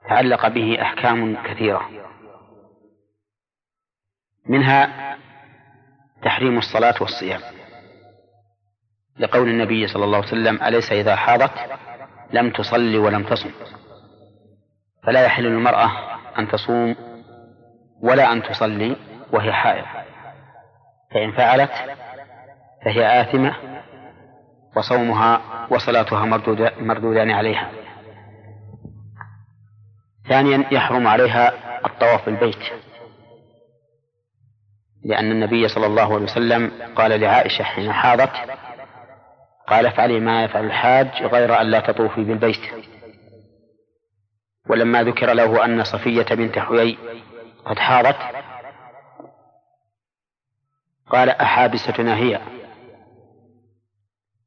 [0.08, 1.90] تعلق به أحكام كثيرة.
[4.46, 5.16] منها
[6.22, 7.63] تحريم الصلاة والصيام.
[9.18, 11.50] لقول النبي صلى الله عليه وسلم أليس إذا حاضت؟
[12.32, 13.50] لم تصلي ولم تصم.
[15.06, 15.90] فلا يحل للمرأة
[16.38, 16.96] أن تصوم
[18.02, 18.96] ولا أن تصلي
[19.32, 19.84] وهي حائض.
[21.14, 21.70] فإن فعلت
[22.84, 23.54] فهي آثمة
[24.76, 25.40] وصومها
[25.70, 26.24] وصلاتها
[26.80, 27.70] مردودان عليها.
[30.28, 31.52] ثانيا يحرم عليها
[31.86, 32.62] الطواف بالبيت.
[35.04, 38.30] لأن النبي صلى الله عليه وسلم قال لعائشة حين حاضت
[39.68, 42.60] قال افعلي ما يفعل الحاج غير أن لا تطوفي بالبيت.
[44.70, 46.98] ولما ذكر له أن صفية بنت حيي
[47.64, 48.16] قد حاضت
[51.10, 52.40] قال أحابستنا هي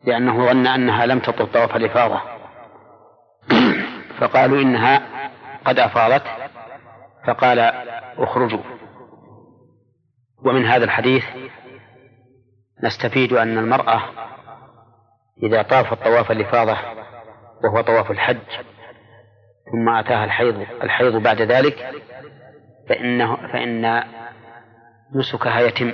[0.03, 2.21] لأنه ظن أنها لم تطف طواف الإفاضة.
[4.19, 5.01] فقالوا إنها
[5.65, 6.23] قد أفاضت
[7.27, 7.59] فقال
[8.17, 8.63] اخرجوا.
[10.45, 11.23] ومن هذا الحديث
[12.83, 14.01] نستفيد أن المرأة
[15.43, 16.77] إذا طافت طواف الإفاضة
[17.63, 18.37] وهو طواف الحج
[19.71, 21.91] ثم أتاها الحيض الحيض بعد ذلك
[22.89, 24.03] فإنه فإن
[25.15, 25.91] نسكها يتم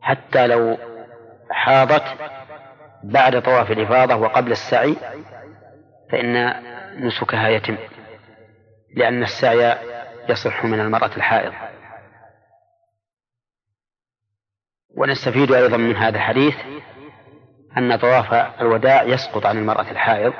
[0.00, 0.78] حتى لو
[1.50, 2.04] حاضت
[3.04, 4.96] بعد طواف الإفاضة وقبل السعي
[6.12, 6.54] فإن
[7.06, 7.76] نسكها يتم
[8.96, 9.78] لأن السعي
[10.28, 11.52] يصح من المرأة الحائض.
[14.96, 16.54] ونستفيد أيضا من هذا الحديث
[17.78, 20.32] أن طواف الوداع يسقط عن المرأة الحائض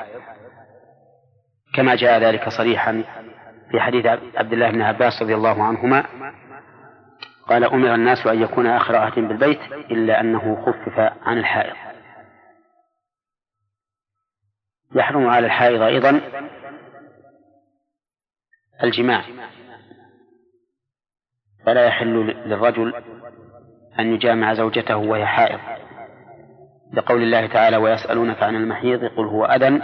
[1.75, 3.05] كما جاء ذلك صريحا
[3.71, 6.05] في حديث عبد الله بن عباس رضي الله عنهما
[7.49, 11.77] قال أمر الناس أن يكون آخر عهد بالبيت إلا أنه خفف عن الحائض.
[14.95, 16.21] يحرم على الحائض أيضا
[18.83, 19.25] الجماع.
[21.67, 22.95] فلا يحل للرجل
[23.99, 25.61] أن يجامع زوجته وهي حائض.
[26.93, 29.81] لقول الله تعالى ويسألونك عن المحيض قل هو أذى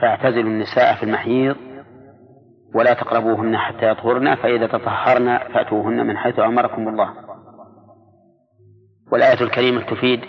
[0.00, 1.56] فاعتزلوا النساء في المحيض
[2.74, 7.14] ولا تقربوهن حتى يطهرن فإذا تطهرن فأتوهن من حيث أمركم الله.
[9.12, 10.20] والآية الكريمة تفيد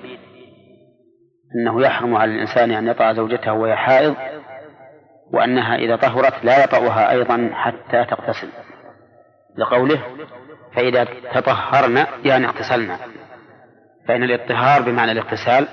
[1.56, 4.16] أنه يحرم على الإنسان أن يطأ زوجته وهي حائض
[5.34, 8.50] وأنها إذا طهرت لا يطأها أيضا حتى تغتسل.
[9.58, 10.02] لقوله
[10.76, 12.98] فإذا تطهرن يعني اغتسلن.
[14.08, 15.68] فإن الاطهار بمعنى الاغتسال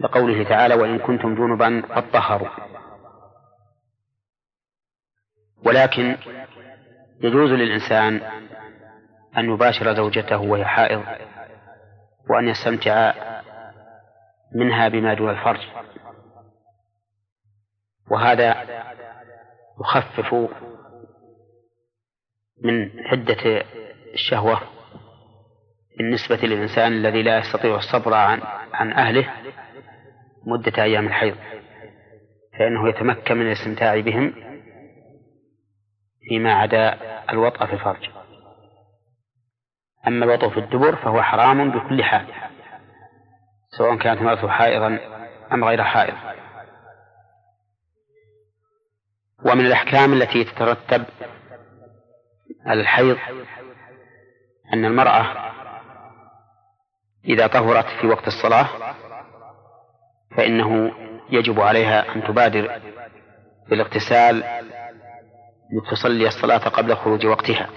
[0.00, 2.48] لقوله تعالى وإن كنتم جنبا فاطهروا.
[5.64, 6.16] ولكن
[7.20, 8.20] يجوز للإنسان
[9.38, 11.02] أن يباشر زوجته وهي حائض
[12.30, 13.14] وأن يستمتع
[14.54, 15.60] منها بما دون الفرج.
[18.10, 18.66] وهذا
[19.80, 20.34] يخفف
[22.62, 23.64] من حدة
[24.14, 24.75] الشهوة
[25.98, 28.42] بالنسبة للإنسان الذي لا يستطيع الصبر عن
[28.72, 29.32] عن أهله
[30.46, 31.36] مدة أيام الحيض
[32.58, 34.34] فإنه يتمكن من الاستمتاع بهم
[36.28, 36.98] فيما عدا
[37.30, 38.10] الوطأ في الفرج.
[40.06, 42.26] أما الوطأ في الدبر فهو حرام بكل حال
[43.78, 44.98] سواء كانت امرأته حائضا
[45.52, 46.14] أم غير حائض.
[49.44, 51.04] ومن الأحكام التي تترتب
[52.66, 53.18] على الحيض
[54.72, 55.55] أن المرأة
[57.26, 58.68] إذا طهرت في وقت الصلاة
[60.36, 60.92] فإنه
[61.30, 62.80] يجب عليها أن تبادر
[63.70, 64.44] بالاغتسال
[65.72, 67.70] لتصلي الصلاة قبل خروج وقتها.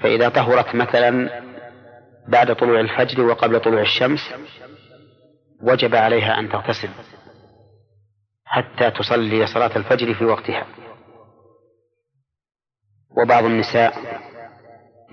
[0.00, 1.42] فإذا طهرت مثلا
[2.28, 4.34] بعد طلوع الفجر وقبل طلوع الشمس
[5.62, 6.88] وجب عليها أن تغتسل
[8.44, 10.66] حتى تصلي صلاة الفجر في وقتها.
[13.22, 13.94] وبعض النساء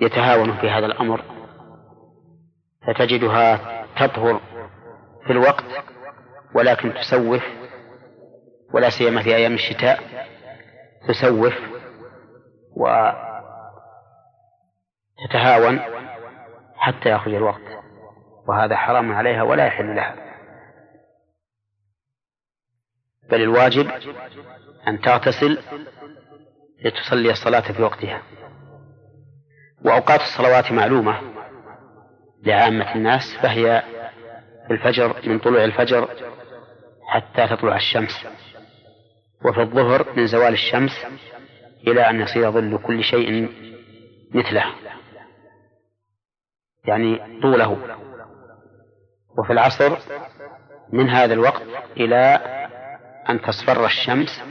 [0.01, 1.36] يتهاون في هذا الأمر
[2.88, 3.59] فتجدها
[3.95, 4.41] تطهر
[5.25, 5.65] في الوقت
[6.55, 7.43] ولكن تسوف
[8.73, 9.99] ولا سيما في أيام الشتاء
[11.07, 11.53] تسوف
[15.17, 15.79] وتتهاون
[16.75, 17.77] حتى يخرج الوقت.
[18.47, 20.15] وهذا حرام عليها ولا يحل لها.
[23.29, 23.91] بل الواجب
[24.88, 25.59] أن تغتسل
[26.83, 28.21] لتصلي الصلاة في وقتها.
[29.85, 31.36] وأوقات الصلوات معلومة.
[32.43, 33.83] لعامة الناس فهي
[34.67, 36.09] في الفجر من طلوع الفجر
[37.07, 38.27] حتى تطلع الشمس.
[39.45, 40.91] وفي الظهر من زوال الشمس
[41.88, 43.49] إلى أن يصير ظل كل شيء
[44.33, 44.65] مثله
[46.85, 47.97] يعني طوله.
[49.38, 49.97] وفي العصر
[50.93, 51.63] من هذا الوقت
[51.97, 52.39] إلى
[53.29, 54.41] أن تصفر الشمس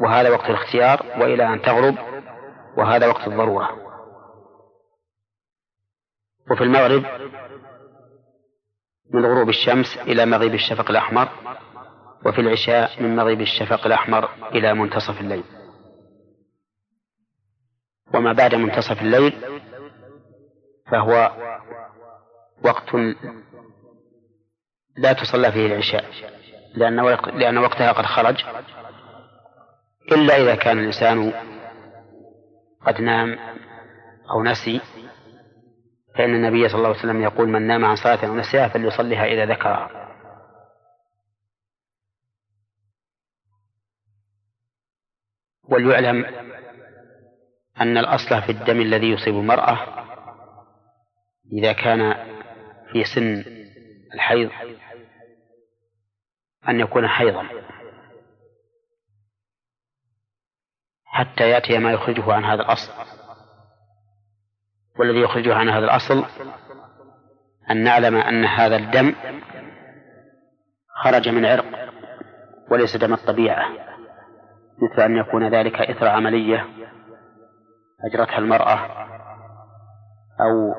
[0.00, 1.94] وهذا وقت الاختيار وإلى أن تغرب
[2.76, 3.89] وهذا وقت الضرورة.
[6.50, 7.04] وفي المغرب
[9.14, 11.28] من غروب الشمس إلى مغيب الشفق الأحمر
[12.26, 15.44] وفي العشاء من مغيب الشفق الأحمر إلى منتصف الليل.
[18.14, 19.32] وما بعد منتصف الليل
[20.90, 21.32] فهو
[22.64, 22.94] وقت
[24.96, 26.04] لا تصلى فيه العشاء
[26.74, 26.96] لأن
[27.38, 28.44] لأن وقتها قد خرج.
[30.12, 31.32] إلا إذا كان الإنسان
[32.86, 33.38] قد نام
[34.30, 34.80] أو نسي
[36.20, 39.46] فإن النبي صلى الله عليه وسلم يقول من نام عن صلاة أو نسيها فليصليها إذا
[39.46, 39.90] ذكرها
[45.64, 46.24] وليعلم
[47.80, 50.06] أن الأصل في الدم الذي يصيب المرأة
[51.52, 52.14] إذا كان
[52.92, 53.44] في سن
[54.14, 54.50] الحيض
[56.68, 57.48] أن يكون حيضا.
[61.04, 63.19] حتى يأتي ما يخرجه عن هذا الأصل.
[65.00, 66.24] والذي يخرجه عن هذا الأصل
[67.70, 69.14] أن نعلم أن هذا الدم
[71.04, 71.64] خرج من عرق
[72.70, 73.68] وليس دم الطبيعة
[74.82, 76.66] مثل أن يكون ذلك إثر عملية
[78.04, 78.76] أجرتها المرأة
[80.40, 80.72] أو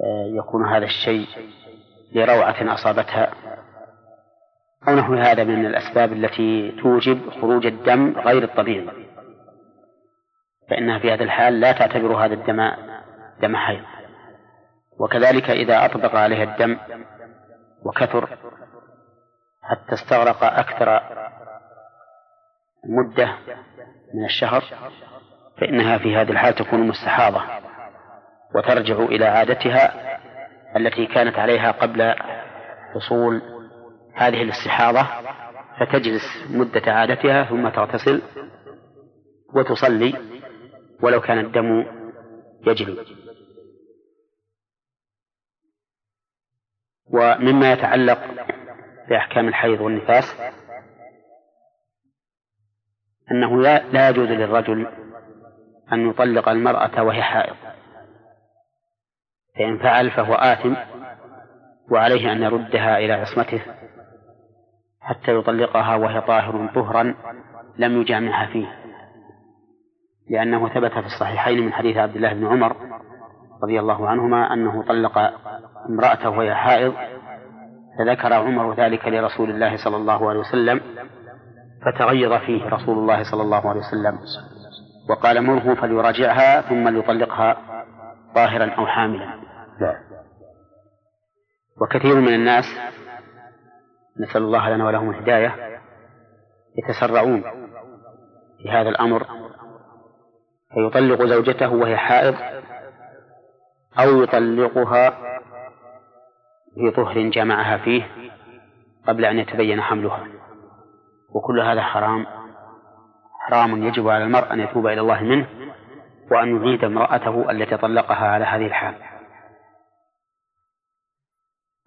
[0.00, 1.26] آه، يكون هذا الشيء
[2.12, 3.34] لروعة أصابتها
[4.88, 9.10] أو نحو هذا من الأسباب التي توجب خروج الدم غير الطبيعي.
[10.70, 12.70] فإنها في هذا الحال لا تعتبر هذا الدم
[13.42, 13.84] دم حيض.
[15.00, 16.78] وكذلك إذا أطبق عليها الدم
[17.84, 18.26] وكثر
[19.62, 21.00] حتى استغرق أكثر
[22.84, 23.36] مدة
[24.14, 24.64] من الشهر
[25.60, 27.42] فإنها في هذه الحال تكون مستحاضة
[28.54, 29.92] وترجع إلى عادتها
[30.76, 32.14] التي كانت عليها قبل
[32.94, 33.42] حصول
[34.14, 35.06] هذه الاستحاضة
[35.80, 38.22] فتجلس مدة عادتها ثم تغتسل
[39.54, 40.14] وتصلي
[41.02, 41.86] ولو كان الدم
[42.66, 42.96] يجري.
[47.12, 48.18] ومما يتعلق
[49.08, 50.24] بأحكام الحيض والنفاس
[53.30, 54.86] أنه لا يجوز للرجل
[55.92, 57.56] أن يطلق المرأة وهي حائض.
[59.58, 60.74] فإن فعل فهو آثم
[61.90, 63.62] وعليه أن يردها إلى عصمته
[65.00, 67.14] حتى يطلقها وهي طاهر طهرا
[67.78, 68.79] لم يجامعها فيه.
[70.30, 72.76] لأنه ثبت في الصحيحين من حديث عبد الله بن عمر
[73.62, 75.18] رضي الله عنهما أنه طلق
[75.88, 76.94] امرأته وهي حائض
[77.98, 80.80] فذكر عمر ذلك لرسول الله صلى الله عليه وسلم
[81.84, 84.18] فتغيظ فيه رسول الله صلى الله عليه وسلم
[85.10, 87.56] وقال مره فليراجعها ثم ليطلقها
[88.34, 89.40] طاهرا أو حاملا.
[91.82, 92.64] وكثير من الناس
[94.20, 95.80] نسأل الله لنا ولهم الهداية
[96.78, 97.42] يتسرعون
[98.62, 99.26] في هذا الأمر
[100.74, 102.34] فيطلق زوجته وهي حائض
[103.98, 105.10] أو يطلقها
[106.74, 108.10] في طهر جمعها فيه
[109.08, 110.26] قبل أن يتبين حملها.
[111.34, 112.26] وكل هذا حرام
[113.40, 115.46] حرام يجب على المرء أن يتوب إلى الله منه
[116.30, 118.94] وأن يعيد امرأته التي طلقها على هذه الحال.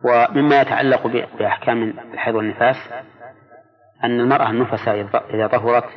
[0.06, 1.08] ومما يتعلق
[1.40, 2.76] بأحكام الحيض والنفاس
[4.04, 5.90] أن المرأة النفساء إذا طهرت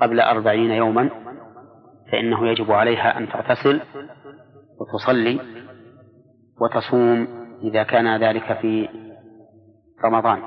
[0.00, 1.10] قبل أربعين يوما
[2.12, 3.80] فإنه يجب عليها أن تغتسل
[4.80, 5.40] وتصلي
[6.60, 7.28] وتصوم
[7.62, 8.88] إذا كان ذلك في
[10.04, 10.42] رمضان.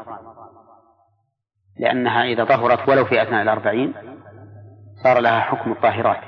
[1.79, 3.93] لأنها إذا طهرت ولو في أثناء الأربعين
[5.03, 6.23] صار لها حكم الطاهرات.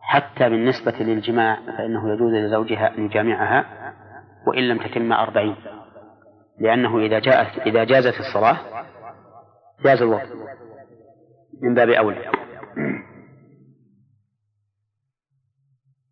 [0.00, 3.64] حتى بالنسبة للجماع فإنه يجوز لزوجها أن يجامعها
[4.46, 5.56] وإن لم تتم أربعين.
[6.60, 8.56] لأنه إذا جاءت إذا جازت الصلاة
[9.84, 10.28] جاز الوقت.
[11.62, 12.30] من باب أولى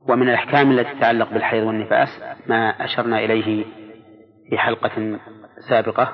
[0.09, 2.09] ومن الأحكام التي تتعلق بالحيض والنفاس
[2.47, 3.65] ما أشرنا إليه
[4.51, 5.19] في حلقة
[5.69, 6.13] سابقة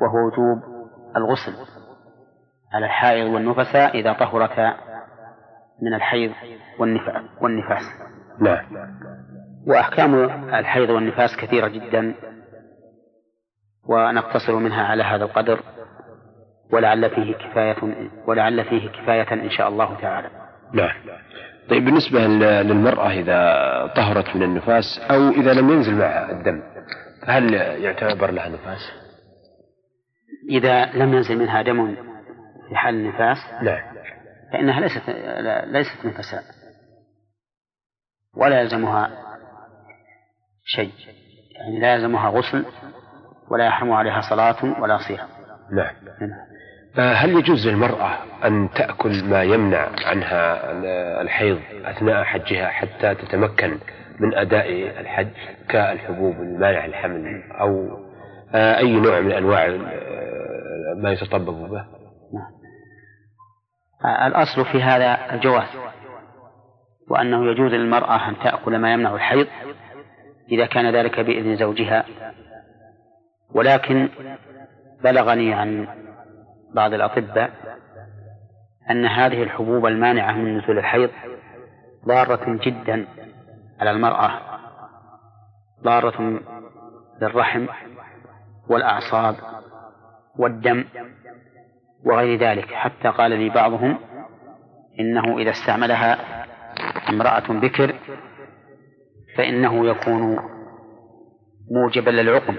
[0.00, 0.62] وهو وجوب
[1.16, 1.52] الغسل
[2.72, 4.76] على الحائض والنفساء إذا طهرتا
[5.82, 6.32] من الحيض
[7.40, 7.82] والنفاس.
[8.40, 8.66] نعم.
[9.66, 10.14] وأحكام
[10.54, 12.14] الحيض والنفاس كثيرة جدا
[13.88, 15.60] ونقتصر منها على هذا القدر.
[16.72, 17.76] ولعل فيه كفاية
[18.26, 20.28] ولعل فيه كفاية إن شاء الله تعالى.
[20.72, 20.94] نعم.
[21.70, 22.26] طيب بالنسبة
[22.62, 26.62] للمرأة إذا طهرت من النفاس أو إذا لم ينزل معها الدم
[27.26, 28.92] فهل يعتبر لها نفاس؟
[30.50, 31.94] إذا لم ينزل منها دم
[32.68, 33.82] في حال النفاس نعم
[34.52, 35.10] فإنها ليست
[35.66, 36.42] ليست نفساء
[38.36, 39.10] ولا يلزمها
[40.64, 40.92] شيء
[41.56, 42.64] يعني لا يلزمها غسل
[43.50, 45.28] ولا يحرم عليها صلاة ولا صيام
[45.72, 46.49] نعم, نعم.
[46.98, 50.72] هل يجوز للمرأة أن تأكل ما يمنع عنها
[51.22, 53.78] الحيض أثناء حجها حتى تتمكن
[54.20, 55.28] من أداء الحج
[55.68, 57.98] كالحبوب المانعة الحمل أو
[58.54, 59.68] أي نوع من أنواع
[60.96, 61.84] ما يتطبب به.
[64.26, 65.68] الأصل في هذا الجواز
[67.10, 69.46] وأنه يجوز للمرأة أن تأكل ما يمنع الحيض
[70.52, 72.04] إذا كان ذلك بإذن زوجها
[73.54, 74.08] ولكن
[75.04, 75.86] بلغني عن
[76.74, 77.50] بعض الأطباء
[78.90, 81.10] أن هذه الحبوب المانعة من نزول الحيض
[82.06, 83.06] ضارة جدا
[83.80, 84.40] على المرأة
[85.84, 86.40] ضارة
[87.20, 87.66] بالرحم
[88.68, 89.36] والأعصاب
[90.38, 90.84] والدم
[92.06, 92.74] وغير ذلك.
[92.74, 93.98] حتى قال لي بعضهم
[95.00, 96.18] إنه إذا استعملها
[97.08, 97.94] امرأة بكر
[99.36, 100.38] فإنه يكون
[101.70, 102.56] موجبا للعقم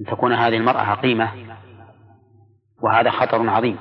[0.00, 1.51] أن تكون هذه المرأة عقيمة.
[2.82, 3.78] وهذا خطر عظيم.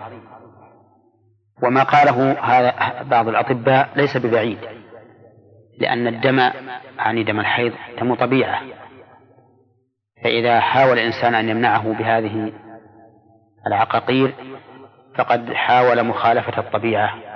[1.64, 4.60] وما قاله هذا بعض الأطباء ليس ببعيد
[5.78, 6.39] لأن الدم
[6.97, 8.62] يعني دم الحيض دم طبيعة.
[10.24, 12.54] فإذا حاول الإنسان أن يمنعه بهذه
[13.68, 14.36] العقاقير
[15.18, 17.32] فقد حاول مخالفة الطبيعة.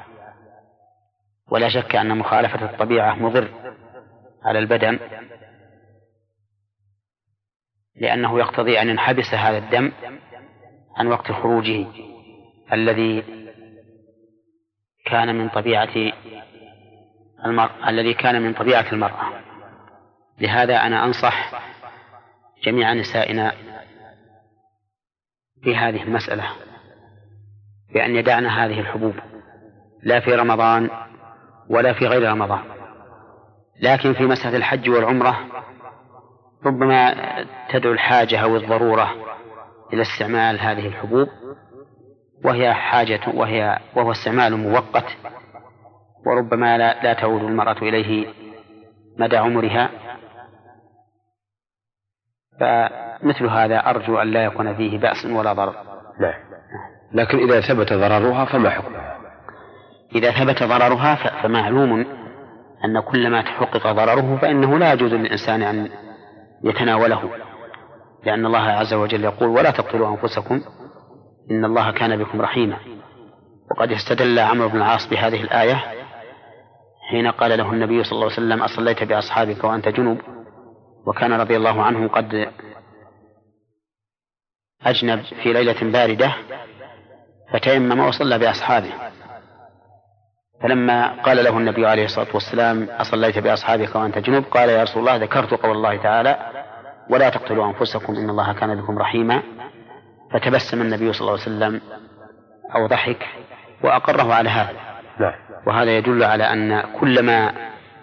[1.52, 3.50] ولا شك أن مخالفة الطبيعة مضر
[4.46, 5.00] على البدن
[7.96, 9.92] لأنه يقتضي أن ينحبس هذا الدم
[10.96, 11.86] عن وقت خروجه
[12.74, 13.24] الذي
[15.06, 16.14] كان من طبيعة
[17.46, 19.42] المرأة الذي كان من طبيعة المرأة.
[20.40, 21.52] لهذا أنا أنصح
[22.64, 23.52] جميع نسائنا
[25.64, 26.50] في هذه المسألة
[27.94, 29.16] بأن يدعن هذه الحبوب
[30.04, 30.90] لا في رمضان
[31.70, 32.64] ولا في غير رمضان.
[33.82, 35.40] لكن في مسألة الحج والعمرة
[36.66, 37.16] ربما
[37.70, 39.35] تدعو الحاجة أو الضرورة
[39.94, 41.28] إلى استعمال هذه الحبوب
[42.46, 45.06] وهي حاجة وهي وهو استعمال مؤقت
[46.26, 48.28] وربما لا, لا تعود المرأة إليه
[49.20, 49.90] مدى عمرها.
[52.60, 55.76] فمثل هذا أرجو أن لا يكون فيه بأس ولا ضرر.
[56.20, 56.56] نعم
[57.14, 59.18] لكن إذا ثبت ضررها فما حكمها
[60.16, 62.06] إذا ثبت ضررها فمعلوم
[62.86, 65.90] أن كل ما تحقق ضرره فإنه لا يجوز للإنسان أن
[66.64, 67.30] يتناوله.
[68.26, 70.62] لأن الله عز وجل يقول ولا تقتلوا أنفسكم
[71.52, 72.78] إن الله كان بكم رحيما.
[73.72, 75.84] وقد استدل عمرو بن العاص بهذه الآية
[77.10, 80.22] حين قال له النبي صلى الله عليه وسلم أصليت بأصحابك وأنت جنب
[81.08, 82.48] وكان رضي الله عنه قد
[84.82, 86.34] أجنب في ليلة باردة
[87.54, 88.92] فتيمم وصلى بأصحابه.
[90.64, 95.16] فلما قال له النبي عليه الصلاة والسلام أصليت بأصحابك وأنت جنب قال يا رسول الله
[95.16, 96.55] ذكرت قول الله تعالى
[97.10, 99.44] ولا تقتلوا أنفسكم إن الله كان بكم رحيما.
[100.34, 101.82] فتبسم النبي صلى الله عليه وسلم
[102.76, 103.26] أو ضحك
[103.84, 104.80] وأقره على هذا.
[105.68, 107.54] وهذا يدل على أن كل ما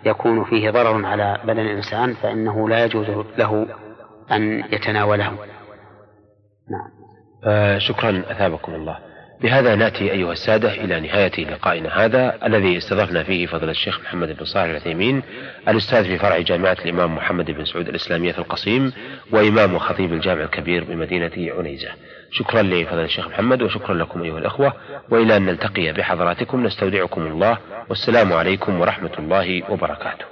[0.04, 3.06] يكون فيه ضرر على بدن الإنسان فإنه لا يجوز
[3.38, 3.66] له
[4.32, 5.30] أن يتناوله.
[6.70, 6.90] نعم.
[7.44, 8.98] آه شكرا أثابكم الله.
[9.42, 14.44] بهذا نأتي أيها السادة إلى نهاية لقائنا هذا الذي استضفنا فيه فضل الشيخ محمد بن
[14.44, 15.22] صالح العثيمين
[15.68, 18.92] الأستاذ في فرع جامعة الإمام محمد بن سعود الإسلامية في القصيم
[19.30, 21.88] وإمام وخطيب الجامع الكبير بمدينة عنيزة.
[22.30, 24.72] شكرا لفضل الشيخ محمد وشكرا لكم أيها الأخوة
[25.10, 27.58] وإلى أن نلتقي بحضراتكم نستودعكم الله
[27.88, 30.31] والسلام عليكم ورحمة الله وبركاته.